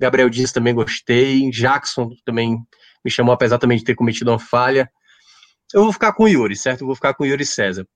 [0.00, 1.50] Gabriel Dias também gostei.
[1.50, 2.58] Jackson também
[3.04, 4.90] me chamou, apesar também de ter cometido uma falha.
[5.72, 6.82] Eu vou ficar com o Yuri, certo?
[6.82, 7.86] Eu vou ficar com o Yuri César.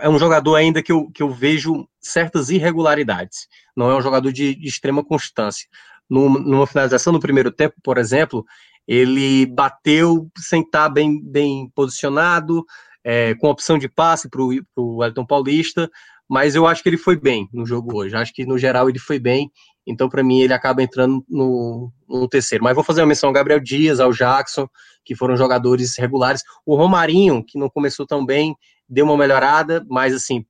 [0.00, 3.46] É um jogador ainda que eu, que eu vejo certas irregularidades.
[3.76, 5.68] Não é um jogador de, de extrema constância.
[6.08, 8.44] Numa, numa finalização no primeiro tempo, por exemplo,
[8.86, 12.64] ele bateu sem estar bem, bem posicionado,
[13.02, 15.90] é, com opção de passe para o Wellington Paulista,
[16.28, 18.16] mas eu acho que ele foi bem no jogo hoje.
[18.16, 19.50] Acho que no geral ele foi bem
[19.86, 22.64] então, para mim, ele acaba entrando no, no, terceiro.
[22.64, 24.66] Mas vou fazer uma menção ao Gabriel Dias, ao Jackson,
[25.04, 26.42] que foram jogadores regulares.
[26.64, 28.56] O Romarinho, que não começou tão bem,
[28.88, 30.44] deu uma melhorada, mas assim,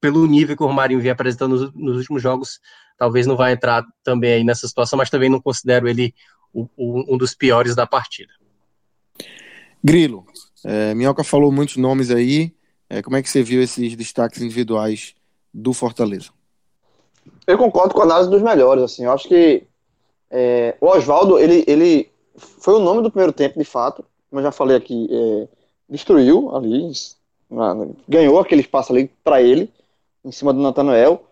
[0.00, 2.60] pelo nível que o Romarinho vem apresentando nos, nos últimos jogos,
[2.98, 6.14] talvez não vai entrar também aí nessa situação, mas também não considero ele
[6.52, 8.32] o, o, um dos piores da partida.
[9.82, 10.26] Grilo,
[10.64, 12.54] É, Minhoca falou muitos nomes aí.
[12.88, 15.14] É, como é que você viu esses destaques individuais
[15.52, 16.30] do Fortaleza?
[17.46, 18.82] Eu concordo com a análise dos melhores.
[18.82, 19.66] Assim, eu acho que
[20.30, 24.04] é, o Oswaldo, ele, ele foi o nome do primeiro tempo, de fato.
[24.30, 25.48] Como eu já falei aqui, é,
[25.88, 26.92] destruiu ali,
[28.08, 29.70] ganhou aquele espaço ali para ele,
[30.24, 31.22] em cima do Natanael.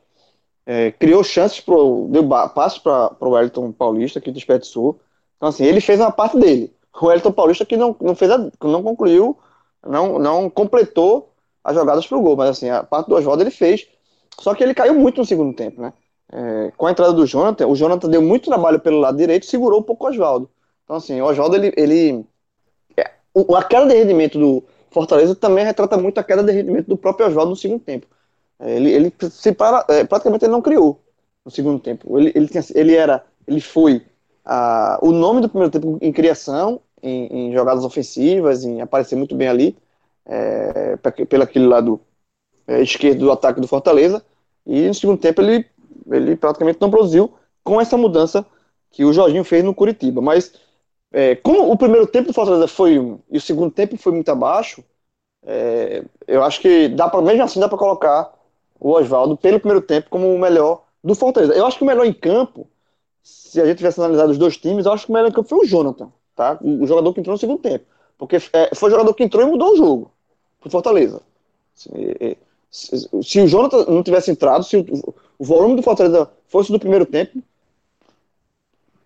[0.65, 5.01] É, criou chances, pro, deu passos para o Wellington Paulista, que desperdiçou.
[5.37, 6.73] Então, assim, ele fez uma parte dele.
[7.01, 9.37] O Wellington Paulista que não, não fez a, não concluiu,
[9.85, 11.33] não, não completou
[11.65, 13.89] as jogadas para o gol, mas assim, a parte do Oswaldo ele fez.
[14.41, 15.93] Só que ele caiu muito no segundo tempo, né?
[16.33, 19.81] É, com a entrada do Jonathan, o Jonathan deu muito trabalho pelo lado direito segurou
[19.81, 20.51] um pouco o Oswaldo.
[20.85, 21.73] Então, assim, o Oswaldo, ele.
[21.77, 22.27] ele
[22.97, 23.11] é,
[23.57, 27.27] a queda de rendimento do Fortaleza também retrata muito a queda de rendimento do próprio
[27.27, 28.07] Oswaldo no segundo tempo.
[28.59, 31.01] É, ele, ele se para, é, praticamente ele não criou
[31.45, 32.19] no segundo tempo.
[32.19, 33.25] Ele, ele, tinha, ele era.
[33.47, 34.03] Ele foi
[34.45, 39.35] a, o nome do primeiro tempo em criação, em, em jogadas ofensivas, em aparecer muito
[39.35, 39.77] bem ali
[40.27, 40.97] é,
[41.29, 42.01] pelo aquele lado
[42.69, 44.25] esquerdo do ataque do Fortaleza.
[44.67, 45.67] E no segundo tempo ele,
[46.11, 47.33] ele praticamente não produziu
[47.65, 48.45] com essa mudança
[48.91, 50.21] que o Jorginho fez no Curitiba.
[50.21, 50.53] Mas
[51.13, 54.31] é, como o primeiro tempo do Fortaleza foi um e o segundo tempo foi muito
[54.31, 54.85] abaixo,
[55.45, 58.33] é, eu acho que dá para mesmo assim dá para colocar
[58.79, 61.55] o Oswaldo pelo primeiro tempo como o melhor do Fortaleza.
[61.55, 62.69] Eu acho que o melhor em campo,
[63.23, 65.49] se a gente tivesse analisado os dois times, eu acho que o melhor em campo
[65.49, 66.59] foi o Jonathan, tá?
[66.63, 67.85] O jogador que entrou no segundo tempo.
[68.17, 70.13] Porque é, foi o jogador que entrou e mudou o jogo
[70.61, 71.21] pro Fortaleza.
[71.75, 71.91] Se,
[72.73, 77.05] se, o Jonathan não tivesse entrado, se o, o, volume do Fortaleza fosse do primeiro
[77.05, 77.43] tempo,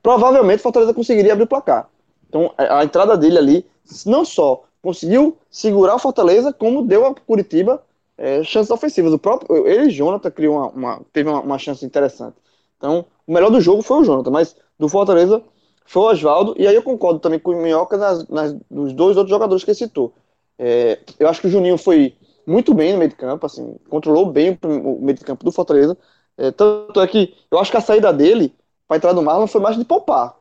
[0.00, 1.90] provavelmente o Fortaleza conseguiria abrir o placar.
[2.29, 3.66] Então a, entrada dele ali
[4.07, 7.83] não só conseguiu segurar o Fortaleza, como deu a Curitiba
[8.16, 9.12] é, chances ofensivas.
[9.12, 12.37] O próprio ele, Jonathan, criou uma, uma teve uma, uma, chance interessante.
[12.76, 15.42] Então, o melhor do jogo foi o Jonathan, mas do Fortaleza
[15.85, 19.16] foi o Oswaldo, e aí eu concordo também com o Minhoca nas, nas, nos dois
[19.16, 20.12] outros jogadores que ele citou.
[20.57, 22.14] É, eu acho que o Juninho foi
[22.46, 25.96] muito bem no meio de campo, assim, controlou bem o meio de campo do Fortaleza.
[26.38, 28.54] É, tanto é que eu acho que a saída dele
[28.87, 30.37] para entrar no Marlon foi mais de poupar.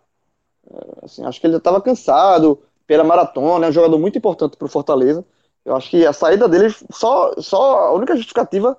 [0.71, 4.57] É, assim, acho que ele já estava cansado pela maratona, é um jogador muito importante
[4.57, 5.25] para o Fortaleza.
[5.63, 8.77] Eu acho que a saída dele, só, só a única justificativa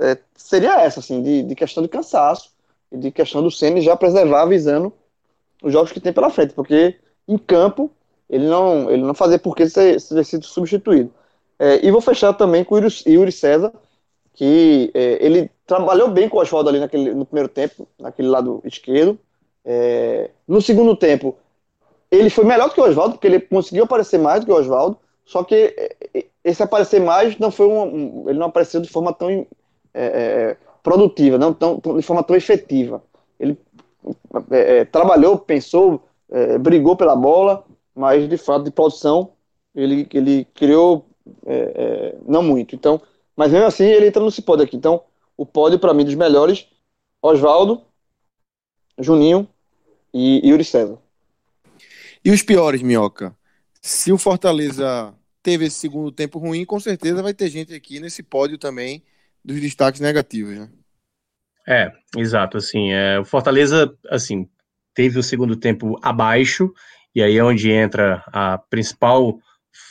[0.00, 2.50] é, seria essa, assim, de, de, questão de cansaço
[2.90, 4.92] e de questão do Ceni já preservar, visando
[5.62, 7.90] os jogos que tem pela frente, porque em campo
[8.28, 11.12] ele não, ele não fazia por que ser, ser sido substituído.
[11.64, 13.72] É, e vou fechar também com o Yuri César,
[14.34, 18.60] que é, ele trabalhou bem com o Oswaldo ali naquele, no primeiro tempo, naquele lado
[18.66, 19.18] esquerdo.
[19.64, 21.34] É, no segundo tempo,
[22.10, 24.56] ele foi melhor do que o Oswaldo, porque ele conseguiu aparecer mais do que o
[24.56, 25.74] Oswaldo, só que
[26.14, 29.46] é, esse aparecer mais não foi um, ele não apareceu de forma tão é,
[29.94, 33.02] é, produtiva, não tão, de forma tão efetiva.
[33.40, 33.56] Ele
[34.92, 36.02] trabalhou, pensou,
[36.60, 39.30] brigou pela bola, mas de fato de produção
[39.74, 41.06] ele, ele criou
[41.46, 42.74] é, é, não muito.
[42.74, 43.00] Então,
[43.36, 44.76] mas mesmo assim ele entra nesse pódio aqui.
[44.76, 45.02] Então,
[45.36, 46.66] o pódio para mim dos melhores,
[47.20, 47.82] Oswaldo,
[48.98, 49.48] Juninho
[50.12, 50.98] e Yuri César.
[52.24, 53.36] E os piores, Minhoca?
[53.82, 58.22] Se o Fortaleza teve esse segundo tempo ruim, com certeza vai ter gente aqui nesse
[58.22, 59.02] pódio também
[59.44, 60.70] dos destaques negativos, né?
[61.68, 64.48] É, exato, assim, é, o Fortaleza, assim,
[64.94, 66.72] teve o segundo tempo abaixo,
[67.14, 69.38] e aí é onde entra a principal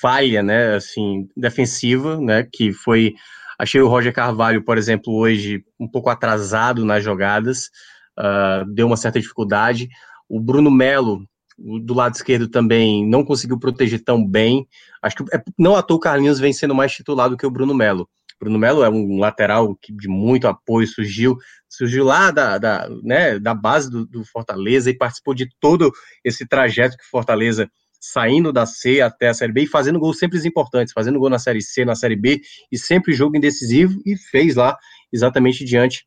[0.01, 3.13] falha, né, assim, defensiva, né, que foi,
[3.59, 7.69] achei o Roger Carvalho, por exemplo, hoje um pouco atrasado nas jogadas,
[8.17, 9.89] uh, deu uma certa dificuldade,
[10.29, 14.67] o Bruno Melo, do lado esquerdo também, não conseguiu proteger tão bem,
[15.01, 17.51] acho que é, não à toa o Carlinhos vem sendo mais titular do que o
[17.51, 18.09] Bruno Melo,
[18.43, 21.37] Bruno Melo é um lateral que de muito apoio, surgiu,
[21.69, 25.91] surgiu lá da, da, né, da base do, do, Fortaleza e participou de todo
[26.25, 27.69] esse trajeto que Fortaleza
[28.03, 31.39] saindo da C até a Série B e fazendo gols sempre importantes, fazendo gol na
[31.39, 34.77] Série C, na Série B e sempre jogo indecisivo e fez lá
[35.11, 36.03] exatamente diante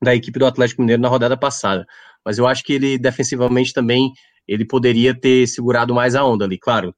[0.00, 1.84] da equipe do Atlético Mineiro na rodada passada.
[2.24, 4.12] Mas eu acho que ele defensivamente também
[4.46, 6.56] ele poderia ter segurado mais a onda ali.
[6.56, 6.94] Claro,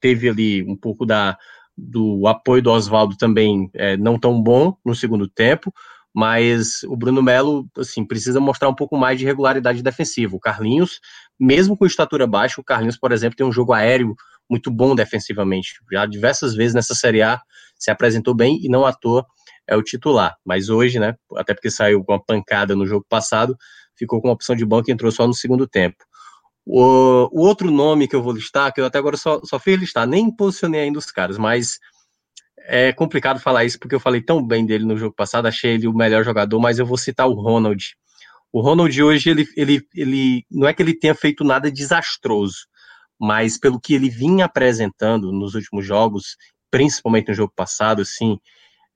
[0.00, 1.36] teve ali um pouco da
[1.76, 5.72] do apoio do Oswaldo também é, não tão bom no segundo tempo,
[6.14, 10.36] mas o Bruno Melo, assim, precisa mostrar um pouco mais de regularidade defensiva.
[10.36, 11.00] O Carlinhos,
[11.38, 14.14] mesmo com estatura baixa, o Carlinhos, por exemplo, tem um jogo aéreo
[14.48, 15.74] muito bom defensivamente.
[15.92, 17.40] Já diversas vezes nessa Série A
[17.78, 19.24] se apresentou bem e não à toa
[19.66, 20.36] é o titular.
[20.44, 23.56] Mas hoje, né, até porque saiu com uma pancada no jogo passado,
[23.96, 26.04] ficou com uma opção de banco e entrou só no segundo tempo.
[26.66, 29.78] O, o, outro nome que eu vou listar, que eu até agora só, só fiz
[29.78, 31.78] listar, nem posicionei ainda os caras, mas
[32.66, 35.86] é complicado falar isso porque eu falei tão bem dele no jogo passado, achei ele
[35.86, 37.94] o melhor jogador, mas eu vou citar o Ronald.
[38.52, 42.66] O Ronald hoje, ele, ele, ele não é que ele tenha feito nada desastroso,
[43.18, 46.36] mas pelo que ele vinha apresentando nos últimos jogos,
[46.70, 48.38] principalmente no jogo passado, assim,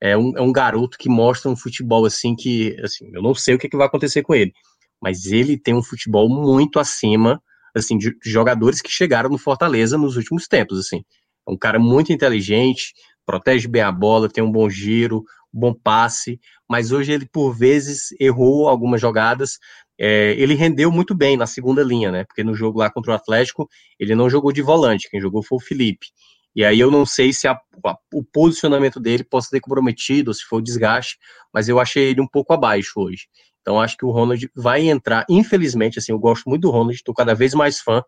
[0.00, 3.54] é um, é um garoto que mostra um futebol assim que, assim, eu não sei
[3.54, 4.52] o que, que vai acontecer com ele,
[5.00, 7.40] mas ele tem um futebol muito acima,
[7.74, 11.04] assim, de jogadores que chegaram no Fortaleza nos últimos tempos, assim.
[11.46, 12.92] É um cara muito inteligente,
[13.26, 18.08] protege bem a bola, tem um bom giro, bom passe, mas hoje ele, por vezes,
[18.18, 19.58] errou algumas jogadas.
[19.98, 22.24] É, ele rendeu muito bem na segunda linha, né?
[22.24, 25.56] Porque no jogo lá contra o Atlético, ele não jogou de volante, quem jogou foi
[25.56, 26.08] o Felipe.
[26.56, 27.52] E aí eu não sei se a,
[27.84, 31.18] a, o posicionamento dele possa ter comprometido, se foi o desgaste,
[31.52, 33.26] mas eu achei ele um pouco abaixo hoje.
[33.60, 37.14] Então acho que o Ronald vai entrar, infelizmente, assim, eu gosto muito do Ronald, estou
[37.14, 38.02] cada vez mais fã,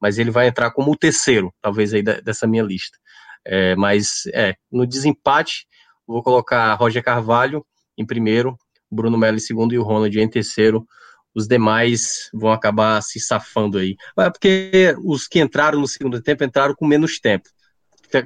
[0.00, 2.98] mas ele vai entrar como o terceiro, talvez aí da, dessa minha lista.
[3.44, 5.66] É, mas é, no desempate,
[6.06, 7.64] vou colocar Roger Carvalho
[7.96, 8.56] em primeiro,
[8.90, 10.86] Bruno Melo em segundo e o Ronald em terceiro.
[11.34, 13.96] Os demais vão acabar se safando aí.
[14.18, 17.48] É porque os que entraram no segundo tempo entraram com menos tempo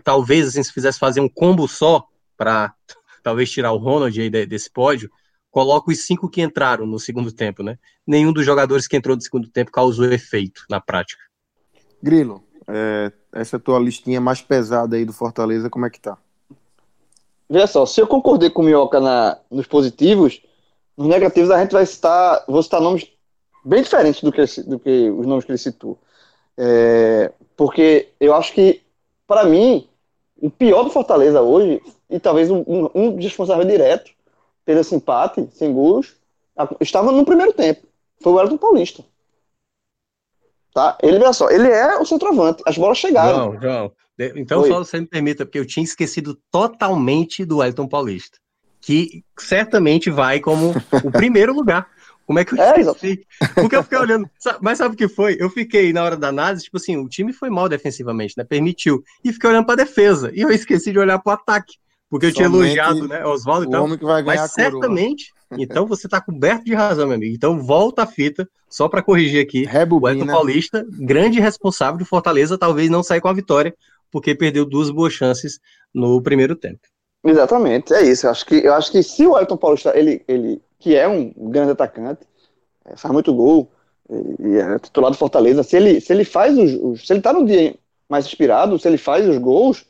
[0.02, 2.72] talvez assim, se fizesse fazer um combo só para
[3.22, 5.10] talvez tirar o Ronald aí desse pódio,
[5.50, 7.78] coloca os cinco que entraram no segundo tempo, né?
[8.06, 11.22] Nenhum dos jogadores que entrou no segundo tempo causou efeito na prática.
[12.02, 16.18] Grilo, é, essa tua listinha mais pesada aí do Fortaleza, como é que tá?
[17.48, 20.42] Veja só, se eu concordei com o Minhoca na, nos positivos,
[20.96, 23.06] nos negativos a gente vai citar, vou citar nomes
[23.64, 25.98] bem diferentes do que, do que os nomes que ele citou.
[26.56, 28.82] É, porque eu acho que
[29.26, 29.88] para mim,
[30.40, 34.10] o pior do Fortaleza hoje, e talvez um, um, um responsável direto
[34.64, 36.14] pelo esse empate, sem gols,
[36.80, 37.86] estava no primeiro tempo.
[38.20, 39.02] Foi o Elton Paulista.
[40.74, 40.96] Tá?
[41.02, 42.62] Ele, olha só, ele é o centroavante.
[42.66, 43.52] As bolas chegaram.
[43.52, 43.92] Não, João.
[44.36, 44.68] Então, Oi.
[44.68, 48.38] só você me permita, porque eu tinha esquecido totalmente do Elton Paulista.
[48.80, 51.86] Que certamente vai como o primeiro lugar.
[52.26, 53.26] Como é que eu é, esqueci?
[53.54, 54.30] Porque eu fiquei olhando.
[54.60, 55.36] Mas sabe o que foi?
[55.38, 58.44] Eu fiquei na hora da análise, tipo assim, o time foi mal defensivamente, né?
[58.44, 59.02] Permitiu.
[59.24, 60.30] E fiquei olhando para defesa.
[60.34, 61.74] E eu esqueci de olhar para o ataque.
[62.08, 63.84] Porque eu tinha elogiado, né, Oswaldo e tal.
[63.84, 67.34] Homem que vai ganhar mas certamente, então você está coberto de razão, meu amigo.
[67.34, 69.64] Então volta a fita, só para corrigir aqui.
[69.64, 70.12] Rebobina.
[70.12, 73.74] O Elton Paulista, grande responsável de Fortaleza, talvez não sair com a vitória,
[74.10, 75.58] porque perdeu duas boas chances
[75.92, 76.80] no primeiro tempo.
[77.24, 78.26] Exatamente, é isso.
[78.26, 81.32] Eu acho que, eu acho que se o Elton Paulista, ele, ele que é um
[81.50, 82.22] grande atacante,
[82.84, 83.70] é, faz muito gol,
[84.10, 87.32] e é titular do Fortaleza, se ele, se ele faz os, os, Se ele tá
[87.32, 87.74] no dia
[88.08, 89.86] mais inspirado, se ele faz os gols,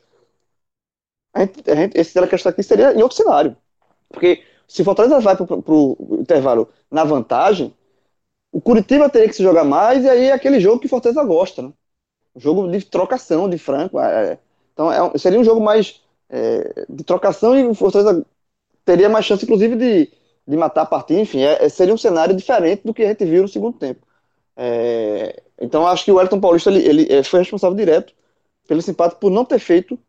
[1.33, 3.57] a gente, a gente, esse telecast aqui seria em outro cenário.
[4.09, 7.71] Porque se o Fortaleza vai pro, pro intervalo na vantagem,
[8.51, 11.23] o Curitiba teria que se jogar mais, e aí é aquele jogo que o Fortaleza
[11.23, 11.71] gosta, né?
[12.35, 13.99] Jogo de trocação, de franco.
[13.99, 14.39] É,
[14.73, 18.25] então é, seria um jogo mais é, de trocação e o Fortaleza
[18.83, 20.11] teria mais chance, inclusive, de,
[20.47, 21.19] de matar a partida.
[21.19, 24.01] Enfim, é, é, seria um cenário diferente do que a gente viu no segundo tempo.
[24.57, 28.11] É, então, acho que o Elton Paulista ele, ele é, foi responsável direto
[28.67, 29.99] pelo simpático por não ter feito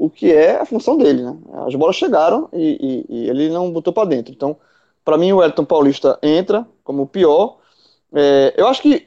[0.00, 1.22] o que é a função dele.
[1.22, 1.36] Né?
[1.66, 4.32] As bolas chegaram e, e, e ele não botou para dentro.
[4.32, 4.56] Então,
[5.04, 7.58] para mim, o Elton Paulista entra como o pior.
[8.14, 9.06] É, eu acho que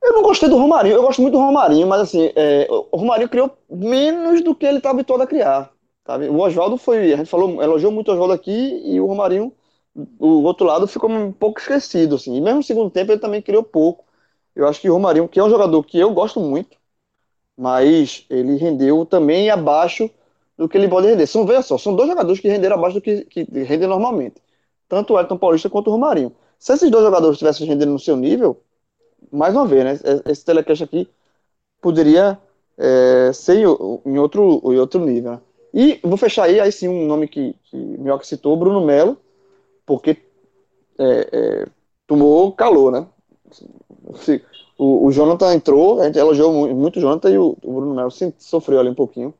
[0.00, 3.28] eu não gostei do Romarinho, eu gosto muito do Romarinho, mas assim, é, o Romarinho
[3.28, 5.72] criou menos do que ele está habituado a criar.
[6.06, 6.28] Sabe?
[6.28, 9.52] O Oswaldo foi, a gente falou, elogiou muito o Oswaldo aqui e o Romarinho,
[10.20, 12.14] o outro lado, ficou um pouco esquecido.
[12.14, 12.36] Assim.
[12.36, 14.04] E mesmo no segundo tempo ele também criou pouco.
[14.54, 16.76] Eu acho que o Romarinho, que é um jogador que eu gosto muito,
[17.56, 20.10] mas ele rendeu também abaixo
[20.56, 21.26] do que ele pode render.
[21.26, 24.36] São, veja só, são dois jogadores que renderam abaixo do que, que rendem normalmente.
[24.88, 26.32] Tanto o Elton Paulista quanto o Romarinho.
[26.58, 28.60] Se esses dois jogadores estivessem rendendo no seu nível,
[29.30, 30.22] mais uma vez, né?
[30.26, 31.08] Esse telecast aqui
[31.80, 32.38] poderia
[32.78, 35.32] é, ser em outro, em outro nível.
[35.32, 35.40] Né?
[35.74, 39.18] E vou fechar aí, aí sim, um nome que, que Mioca citou, Bruno Melo,
[39.84, 40.16] porque
[40.98, 41.66] é, é,
[42.06, 43.06] tomou calor, né?
[44.78, 48.10] O, o, Jonathan entrou, a gente elogiou muito o Jonathan e o, o Bruno Melo
[48.38, 49.32] sofreu ali um pouquinho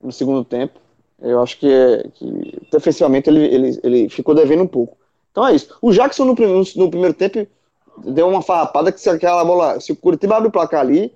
[0.00, 0.78] no segundo tempo.
[1.20, 4.96] Eu acho que, é, que defensivamente ele, ele, ele ficou devendo um pouco.
[5.32, 5.76] Então é isso.
[5.82, 7.46] O Jackson no, no, primeiro tempo
[7.98, 11.12] deu uma farrapada que se aquela bola, se o Curitiba abre o placar ali,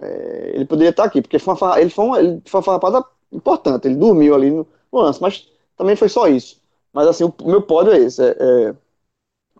[0.00, 3.04] é, ele poderia estar aqui, porque foi uma, ele, foi uma, ele foi uma farrapada
[3.30, 6.60] importante, ele dormiu ali no, no, lance, mas também foi só isso.
[6.92, 8.74] Mas assim, o, meu pódio é esse, é, é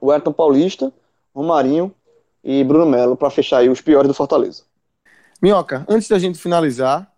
[0.01, 0.93] o Ayrton Paulista,
[1.35, 1.95] Romarinho
[2.43, 4.65] e Bruno Melo, para fechar aí os piores do Fortaleza.
[5.43, 7.11] Minhoca, antes da gente finalizar,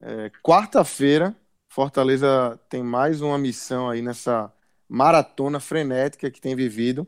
[0.00, 1.34] é, quarta-feira,
[1.68, 4.52] Fortaleza tem mais uma missão aí nessa
[4.88, 7.06] maratona frenética que tem vivido,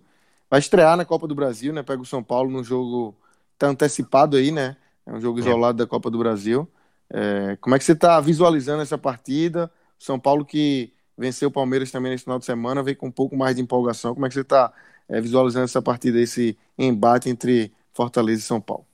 [0.51, 1.83] vai estrear na Copa do Brasil, né?
[1.83, 3.17] Pega o São Paulo no jogo
[3.57, 4.77] tá antecipado aí, né?
[5.07, 5.43] É um jogo é.
[5.43, 6.69] isolado da Copa do Brasil.
[7.11, 9.71] É, como é que você está visualizando essa partida?
[9.99, 13.37] São Paulo que venceu o Palmeiras também nesse final de semana, veio com um pouco
[13.37, 14.15] mais de empolgação.
[14.15, 14.73] Como é que você está
[15.09, 18.87] é, visualizando essa partida, esse embate entre Fortaleza e São Paulo?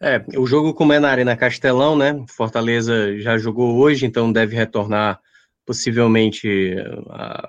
[0.00, 2.24] É, o jogo como é na Arena Castelão, né?
[2.28, 5.20] Fortaleza já jogou hoje, então deve retornar
[5.64, 6.74] possivelmente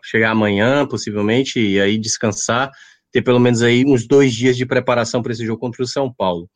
[0.04, 2.72] chegar amanhã, possivelmente, e aí descansar,
[3.12, 6.14] ter pelo menos aí uns dois dias de preparação para esse jogo contra o São
[6.14, 6.48] Paulo.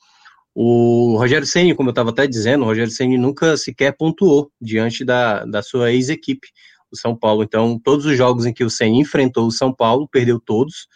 [0.54, 5.06] O Rogério Ceni, como eu estava até dizendo, o Rogério Ceni nunca sequer pontuou diante
[5.06, 6.48] da, da sua ex-equipe,
[6.92, 7.44] o São Paulo.
[7.44, 10.88] Então, todos os jogos em que o Ceni enfrentou o São Paulo, perdeu todos,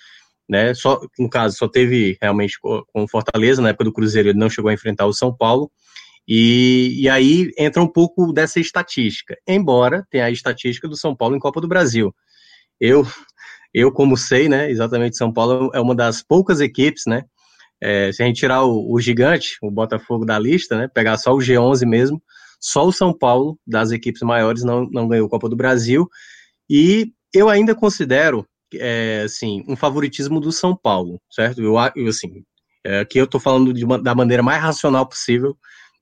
[0.50, 0.74] né?
[0.74, 4.70] Só, no caso, só teve realmente com Fortaleza, na época do Cruzeiro, ele não chegou
[4.70, 5.72] a enfrentar o São Paulo.
[6.28, 11.36] E, e aí entra um pouco dessa estatística, embora tenha a estatística do São Paulo
[11.36, 12.14] em Copa do Brasil.
[12.80, 13.06] Eu,
[13.74, 17.24] eu como sei, né, exatamente São Paulo é uma das poucas equipes, né,
[17.82, 21.34] é, se a gente tirar o, o, gigante, o Botafogo da lista, né, pegar só
[21.34, 22.22] o G11 mesmo,
[22.62, 26.08] só o São Paulo, das equipes maiores, não, não ganhou Copa do Brasil,
[26.70, 31.62] e eu ainda considero, é, assim, um favoritismo do São Paulo, certo?
[31.62, 32.44] Eu, eu assim,
[32.86, 35.58] é, aqui eu tô falando uma, da maneira mais racional possível,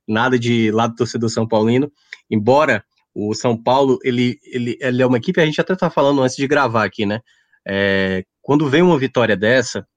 [0.07, 1.89] nada de lado torcedor São Paulino,
[2.29, 2.83] embora
[3.15, 6.35] o São Paulo, ele, ele, ele é uma equipe, a gente até tá falando antes
[6.35, 7.21] de gravar aqui, né?
[7.67, 9.87] É, quando vem uma vitória dessa,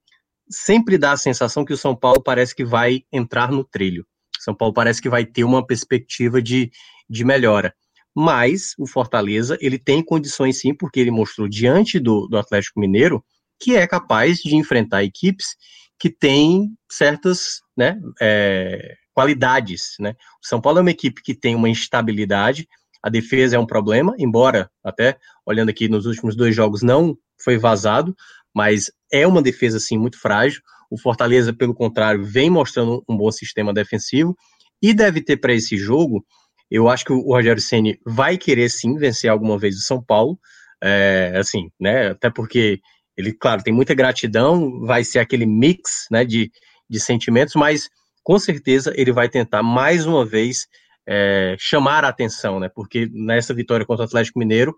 [0.49, 4.05] sempre dá a sensação que o São Paulo parece que vai entrar no trilho.
[4.43, 6.71] São Paulo parece que vai ter uma perspectiva de,
[7.09, 7.73] de melhora.
[8.15, 13.23] Mas o Fortaleza, ele tem condições sim, porque ele mostrou diante do, do Atlético Mineiro
[13.59, 15.55] que é capaz de enfrentar equipes
[15.97, 20.15] que têm certas né, é, qualidades, né?
[20.43, 22.67] O São Paulo é uma equipe que tem uma instabilidade,
[23.01, 27.57] a defesa é um problema, embora até olhando aqui nos últimos dois jogos não foi
[27.57, 28.15] vazado,
[28.53, 30.61] mas é uma defesa assim muito frágil.
[30.93, 34.37] O Fortaleza, pelo contrário, vem mostrando um bom sistema defensivo
[34.79, 36.23] e deve ter para esse jogo.
[36.69, 40.37] Eu acho que o Rogério Ceni vai querer sim vencer alguma vez o São Paulo,
[40.83, 42.11] é, assim, né?
[42.11, 42.79] Até porque
[43.17, 46.51] ele, claro, tem muita gratidão, vai ser aquele mix, né, de,
[46.87, 47.89] de sentimentos, mas
[48.21, 50.67] com certeza ele vai tentar mais uma vez
[51.07, 52.69] é, chamar a atenção, né?
[52.69, 54.75] Porque nessa vitória contra o Atlético Mineiro,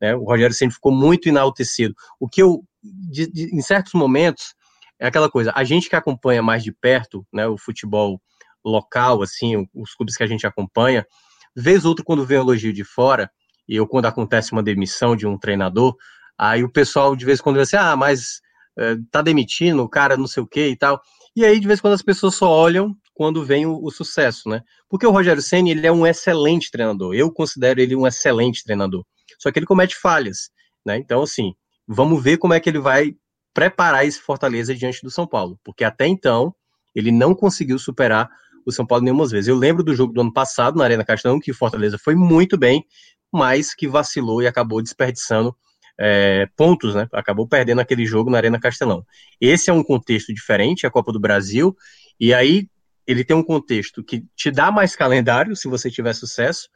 [0.00, 1.92] né, o Rogério sempre ficou muito enaltecido.
[2.20, 2.62] O que eu,
[3.10, 4.54] de, de, em certos momentos,
[5.00, 8.20] é aquela coisa, a gente que acompanha mais de perto, né, o futebol
[8.64, 11.06] local, assim, os clubes que a gente acompanha,
[11.54, 13.30] vez ou outra quando vem um elogio de fora,
[13.68, 15.94] e eu quando acontece uma demissão de um treinador,
[16.38, 18.40] aí o pessoal de vez em quando diz assim, ah, mas
[18.78, 21.00] é, tá demitindo o cara não sei o que e tal,
[21.36, 24.48] e aí, de vez em quando, as pessoas só olham quando vem o, o sucesso,
[24.48, 24.62] né?
[24.88, 27.14] Porque o Rogério Senna, ele é um excelente treinador.
[27.14, 29.04] Eu considero ele um excelente treinador.
[29.38, 30.48] Só que ele comete falhas,
[30.84, 30.96] né?
[30.96, 31.52] Então, assim,
[31.86, 33.14] vamos ver como é que ele vai
[33.56, 35.58] preparar esse Fortaleza diante do São Paulo.
[35.64, 36.54] Porque até então,
[36.94, 38.28] ele não conseguiu superar
[38.66, 39.48] o São Paulo nenhuma vez.
[39.48, 42.58] Eu lembro do jogo do ano passado, na Arena Castelão, que o Fortaleza foi muito
[42.58, 42.84] bem,
[43.32, 45.56] mas que vacilou e acabou desperdiçando
[45.98, 47.08] é, pontos, né?
[47.10, 49.02] Acabou perdendo aquele jogo na Arena Castelão.
[49.40, 51.74] Esse é um contexto diferente, a Copa do Brasil,
[52.20, 52.68] e aí
[53.06, 56.68] ele tem um contexto que te dá mais calendário se você tiver sucesso,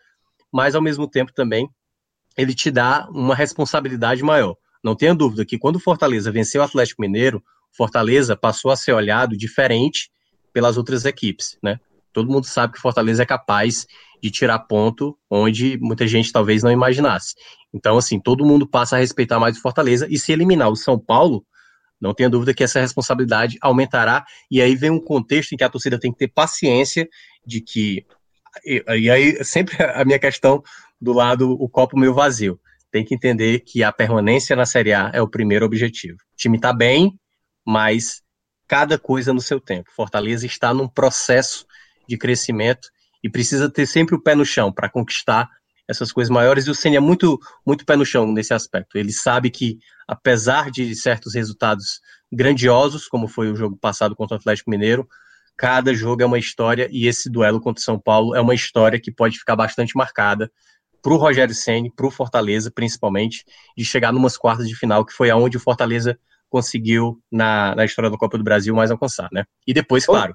[0.51, 1.69] mas ao mesmo tempo também
[2.39, 4.57] ele te dá uma responsabilidade maior.
[4.83, 8.93] Não tenha dúvida que quando o Fortaleza venceu o Atlético Mineiro, Fortaleza passou a ser
[8.93, 10.11] olhado diferente
[10.53, 11.79] pelas outras equipes, né?
[12.13, 13.87] Todo mundo sabe que Fortaleza é capaz
[14.23, 17.35] de tirar ponto onde muita gente talvez não imaginasse.
[17.73, 20.99] Então, assim, todo mundo passa a respeitar mais o Fortaleza e se eliminar o São
[20.99, 21.45] Paulo,
[22.01, 24.25] não tenha dúvida que essa responsabilidade aumentará.
[24.51, 27.09] E aí vem um contexto em que a torcida tem que ter paciência
[27.47, 28.07] de que.
[28.65, 30.63] E, aí, sempre a minha questão
[31.01, 32.59] do lado, o copo meio vazio.
[32.91, 36.17] Tem que entender que a permanência na Série A é o primeiro objetivo.
[36.33, 37.19] O time está bem,
[37.65, 38.23] mas
[38.67, 39.91] cada coisa no seu tempo.
[39.95, 41.67] Fortaleza está num processo
[42.09, 42.89] de crescimento
[43.23, 45.49] e precisa ter sempre o pé no chão para conquistar
[45.89, 46.67] essas coisas maiores.
[46.67, 48.97] E o Senna é muito, muito pé no chão nesse aspecto.
[48.97, 52.01] Ele sabe que, apesar de certos resultados
[52.33, 55.07] grandiosos, como foi o jogo passado contra o Atlético Mineiro,
[55.57, 59.01] cada jogo é uma história e esse duelo contra o São Paulo é uma história
[59.01, 60.51] que pode ficar bastante marcada
[61.03, 63.45] para o Rogério Ceni, para o Fortaleza, principalmente,
[63.77, 68.11] de chegar numas quartas de final, que foi aonde o Fortaleza conseguiu na, na história
[68.11, 69.45] da Copa do Brasil mais alcançar, né?
[69.67, 70.35] E depois, claro,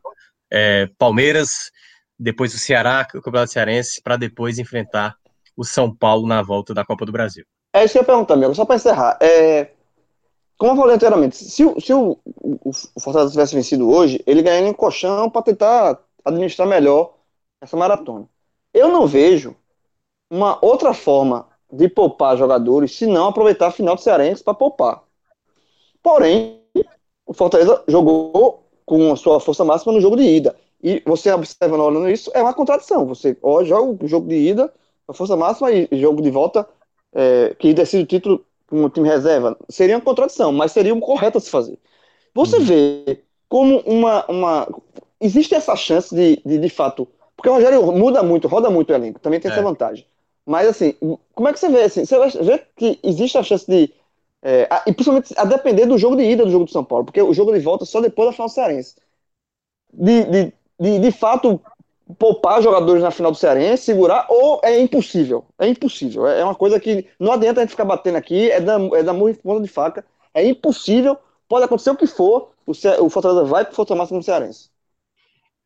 [0.52, 1.72] é, Palmeiras,
[2.18, 5.16] depois o Ceará, o Campeonato Cearense, para depois enfrentar
[5.56, 7.46] o São Paulo na volta da Copa do Brasil.
[7.74, 9.18] É isso que eu ia perguntar, amigo, só para encerrar.
[9.22, 9.72] É,
[10.58, 14.70] como eu falei anteriormente, se, se o, o, o, Fortaleza tivesse vencido hoje, ele ganharia
[14.70, 17.18] em colchão para tentar administrar melhor
[17.62, 18.28] essa maratona.
[18.74, 19.56] Eu não vejo
[20.30, 25.04] uma outra forma de poupar jogadores se não aproveitar a final do Cearense para poupar.
[26.02, 26.62] Porém,
[27.26, 30.56] o Fortaleza jogou com a sua força máxima no jogo de ida.
[30.84, 33.06] E você observando olhando isso, é uma contradição.
[33.08, 34.72] Você ó, joga o jogo de ida,
[35.08, 36.68] a força máxima, e jogo de volta,
[37.14, 39.58] é, que decide o título com o time reserva.
[39.70, 41.80] Seria uma contradição, mas seria o correto a se fazer.
[42.34, 42.64] Você uhum.
[42.64, 44.68] vê como uma, uma.
[45.20, 47.08] existe essa chance de, de, de fato.
[47.36, 49.54] Porque o Rogério muda muito, roda muito o elenco, também tem é.
[49.54, 50.06] essa vantagem.
[50.46, 50.94] Mas, assim,
[51.34, 51.84] como é que você vê?
[51.84, 53.94] Assim, você vê que existe a chance de.
[54.44, 57.22] É, e principalmente a depender do jogo de ida do jogo do São Paulo, porque
[57.22, 58.96] o jogo de volta é só depois da final cearense.
[59.94, 61.62] De, de, de, de fato,
[62.20, 65.46] poupar jogadores na final do Cearense, segurar, ou é impossível.
[65.60, 66.28] É impossível.
[66.28, 69.14] É uma coisa que não adianta a gente ficar batendo aqui, é da, é da
[69.14, 70.06] murra em ponta de faca.
[70.34, 71.18] É impossível,
[71.48, 72.72] pode acontecer o que for, o,
[73.06, 74.70] o Fortaleza vai para o Fortaleza no Cearense.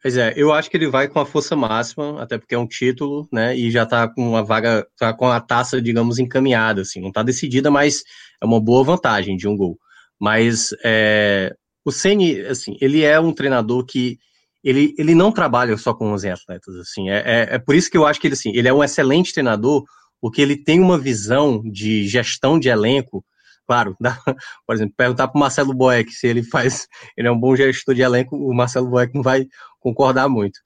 [0.01, 2.67] Pois é, eu acho que ele vai com a força máxima, até porque é um
[2.67, 3.55] título, né?
[3.57, 7.21] E já tá com a vaga, tá com a taça, digamos, encaminhada, assim, não tá
[7.21, 8.03] decidida, mas
[8.41, 9.77] é uma boa vantagem de um gol.
[10.17, 14.17] Mas é, o Ceni, assim, ele é um treinador que
[14.63, 17.97] ele, ele não trabalha só com 11 atletas, assim, é, é, é por isso que
[17.97, 19.83] eu acho que ele, assim, ele é um excelente treinador,
[20.21, 23.23] porque ele tem uma visão de gestão de elenco
[23.69, 24.19] Claro, dá,
[24.65, 27.93] por exemplo, perguntar para o Marcelo Boeck se ele faz, ele é um bom gestor
[27.93, 29.45] de elenco, o Marcelo Boeck não vai
[29.79, 30.59] concordar muito.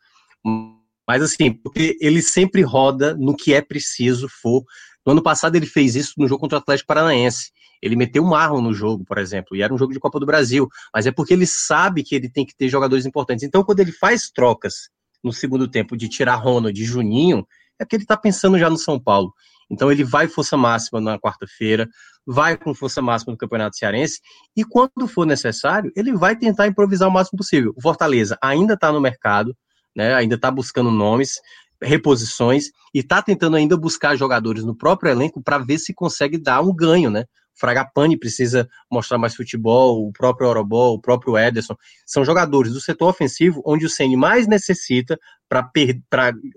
[1.06, 4.64] Mas assim, porque ele sempre roda no que é preciso for.
[5.06, 7.52] No ano passado ele fez isso no jogo contra o Atlético Paranaense.
[7.82, 10.26] Ele meteu o Marlon no jogo, por exemplo, e era um jogo de Copa do
[10.26, 10.70] Brasil.
[10.96, 13.44] Mas é porque ele sabe que ele tem que ter jogadores importantes.
[13.44, 14.90] Então, quando ele faz trocas
[15.22, 17.46] no segundo tempo de tirar Ronald de Juninho,
[17.78, 19.34] é porque ele está pensando já no São Paulo.
[19.74, 21.90] Então ele vai força máxima na quarta-feira,
[22.26, 24.20] vai com força máxima no Campeonato Cearense
[24.56, 27.74] e quando for necessário, ele vai tentar improvisar o máximo possível.
[27.76, 29.56] O Fortaleza ainda está no mercado,
[29.96, 31.40] né, ainda está buscando nomes,
[31.82, 36.62] reposições e está tentando ainda buscar jogadores no próprio elenco para ver se consegue dar
[36.62, 37.26] um ganho, né?
[37.56, 41.76] Fragapane precisa mostrar mais futebol, o próprio Orobol, o próprio Ederson.
[42.06, 45.70] São jogadores do setor ofensivo onde o Ceni mais necessita para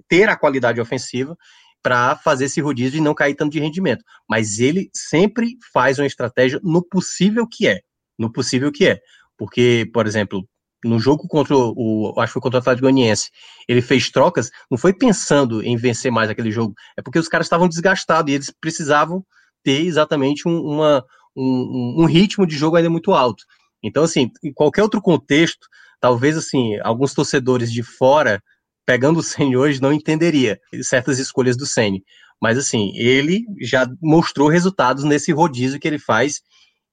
[0.08, 1.36] ter a qualidade ofensiva
[1.86, 4.02] para fazer esse rodízio e não cair tanto de rendimento.
[4.28, 7.78] Mas ele sempre faz uma estratégia no possível que é.
[8.18, 8.98] No possível que é.
[9.38, 10.44] Porque, por exemplo,
[10.84, 13.30] no jogo contra o, acho que foi contra o Atlético Goianiense,
[13.68, 17.46] ele fez trocas, não foi pensando em vencer mais aquele jogo, é porque os caras
[17.46, 19.24] estavam desgastados e eles precisavam
[19.62, 21.04] ter exatamente um, uma,
[21.36, 23.44] um, um ritmo de jogo ainda muito alto.
[23.80, 25.68] Então, assim, em qualquer outro contexto,
[26.00, 28.42] talvez, assim, alguns torcedores de fora
[28.86, 32.04] pegando o Ceni hoje, não entenderia certas escolhas do Ceni.
[32.40, 36.40] Mas assim, ele já mostrou resultados nesse rodízio que ele faz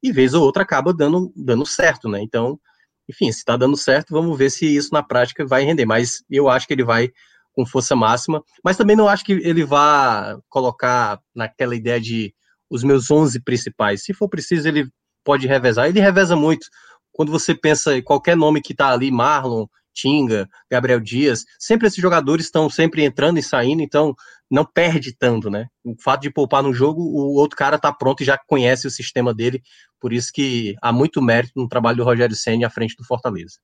[0.01, 2.21] e vez ou outra acaba dando, dando certo, né?
[2.21, 2.59] Então,
[3.07, 5.85] enfim, se tá dando certo, vamos ver se isso na prática vai render.
[5.85, 7.09] Mas eu acho que ele vai
[7.53, 12.33] com força máxima, mas também não acho que ele vá colocar naquela ideia de
[12.69, 14.03] os meus 11 principais.
[14.03, 14.89] Se for preciso, ele
[15.23, 15.87] pode revezar.
[15.87, 16.67] Ele reveza muito.
[17.11, 22.01] Quando você pensa em qualquer nome que tá ali, Marlon, Tinga, Gabriel Dias, sempre esses
[22.01, 24.15] jogadores estão sempre entrando e saindo, então
[24.49, 25.67] não perde tanto, né?
[25.83, 28.91] O fato de poupar no jogo, o outro cara tá pronto e já conhece o
[28.91, 29.61] sistema dele,
[29.99, 33.57] por isso que há muito mérito no trabalho do Rogério Senna à frente do Fortaleza.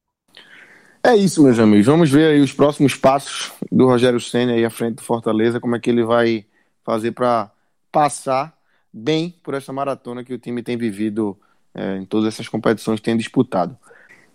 [1.03, 1.85] É isso, meus amigos.
[1.85, 5.75] Vamos ver aí os próximos passos do Rogério Senna aí à frente do Fortaleza, como
[5.75, 6.45] é que ele vai
[6.83, 7.51] fazer para
[7.91, 8.53] passar
[8.91, 11.39] bem por essa maratona que o time tem vivido
[11.73, 13.77] é, em todas essas competições que tem disputado.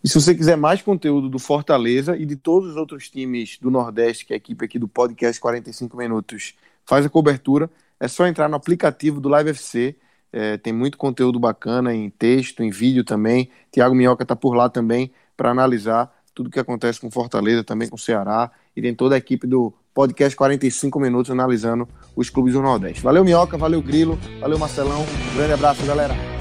[0.05, 3.71] E se você quiser mais conteúdo do Fortaleza e de todos os outros times do
[3.71, 6.53] Nordeste, que é a equipe aqui do podcast 45 Minutos
[6.85, 9.97] faz a cobertura, é só entrar no aplicativo do Live FC.
[10.31, 13.49] É, tem muito conteúdo bacana em texto, em vídeo também.
[13.73, 17.89] Tiago Minhoca está por lá também para analisar tudo o que acontece com Fortaleza, também
[17.89, 18.51] com Ceará.
[18.77, 23.03] E tem toda a equipe do podcast 45 Minutos analisando os clubes do Nordeste.
[23.03, 25.01] Valeu, Minhoca, valeu, Grilo, valeu, Marcelão.
[25.01, 26.34] Um grande abraço, galera.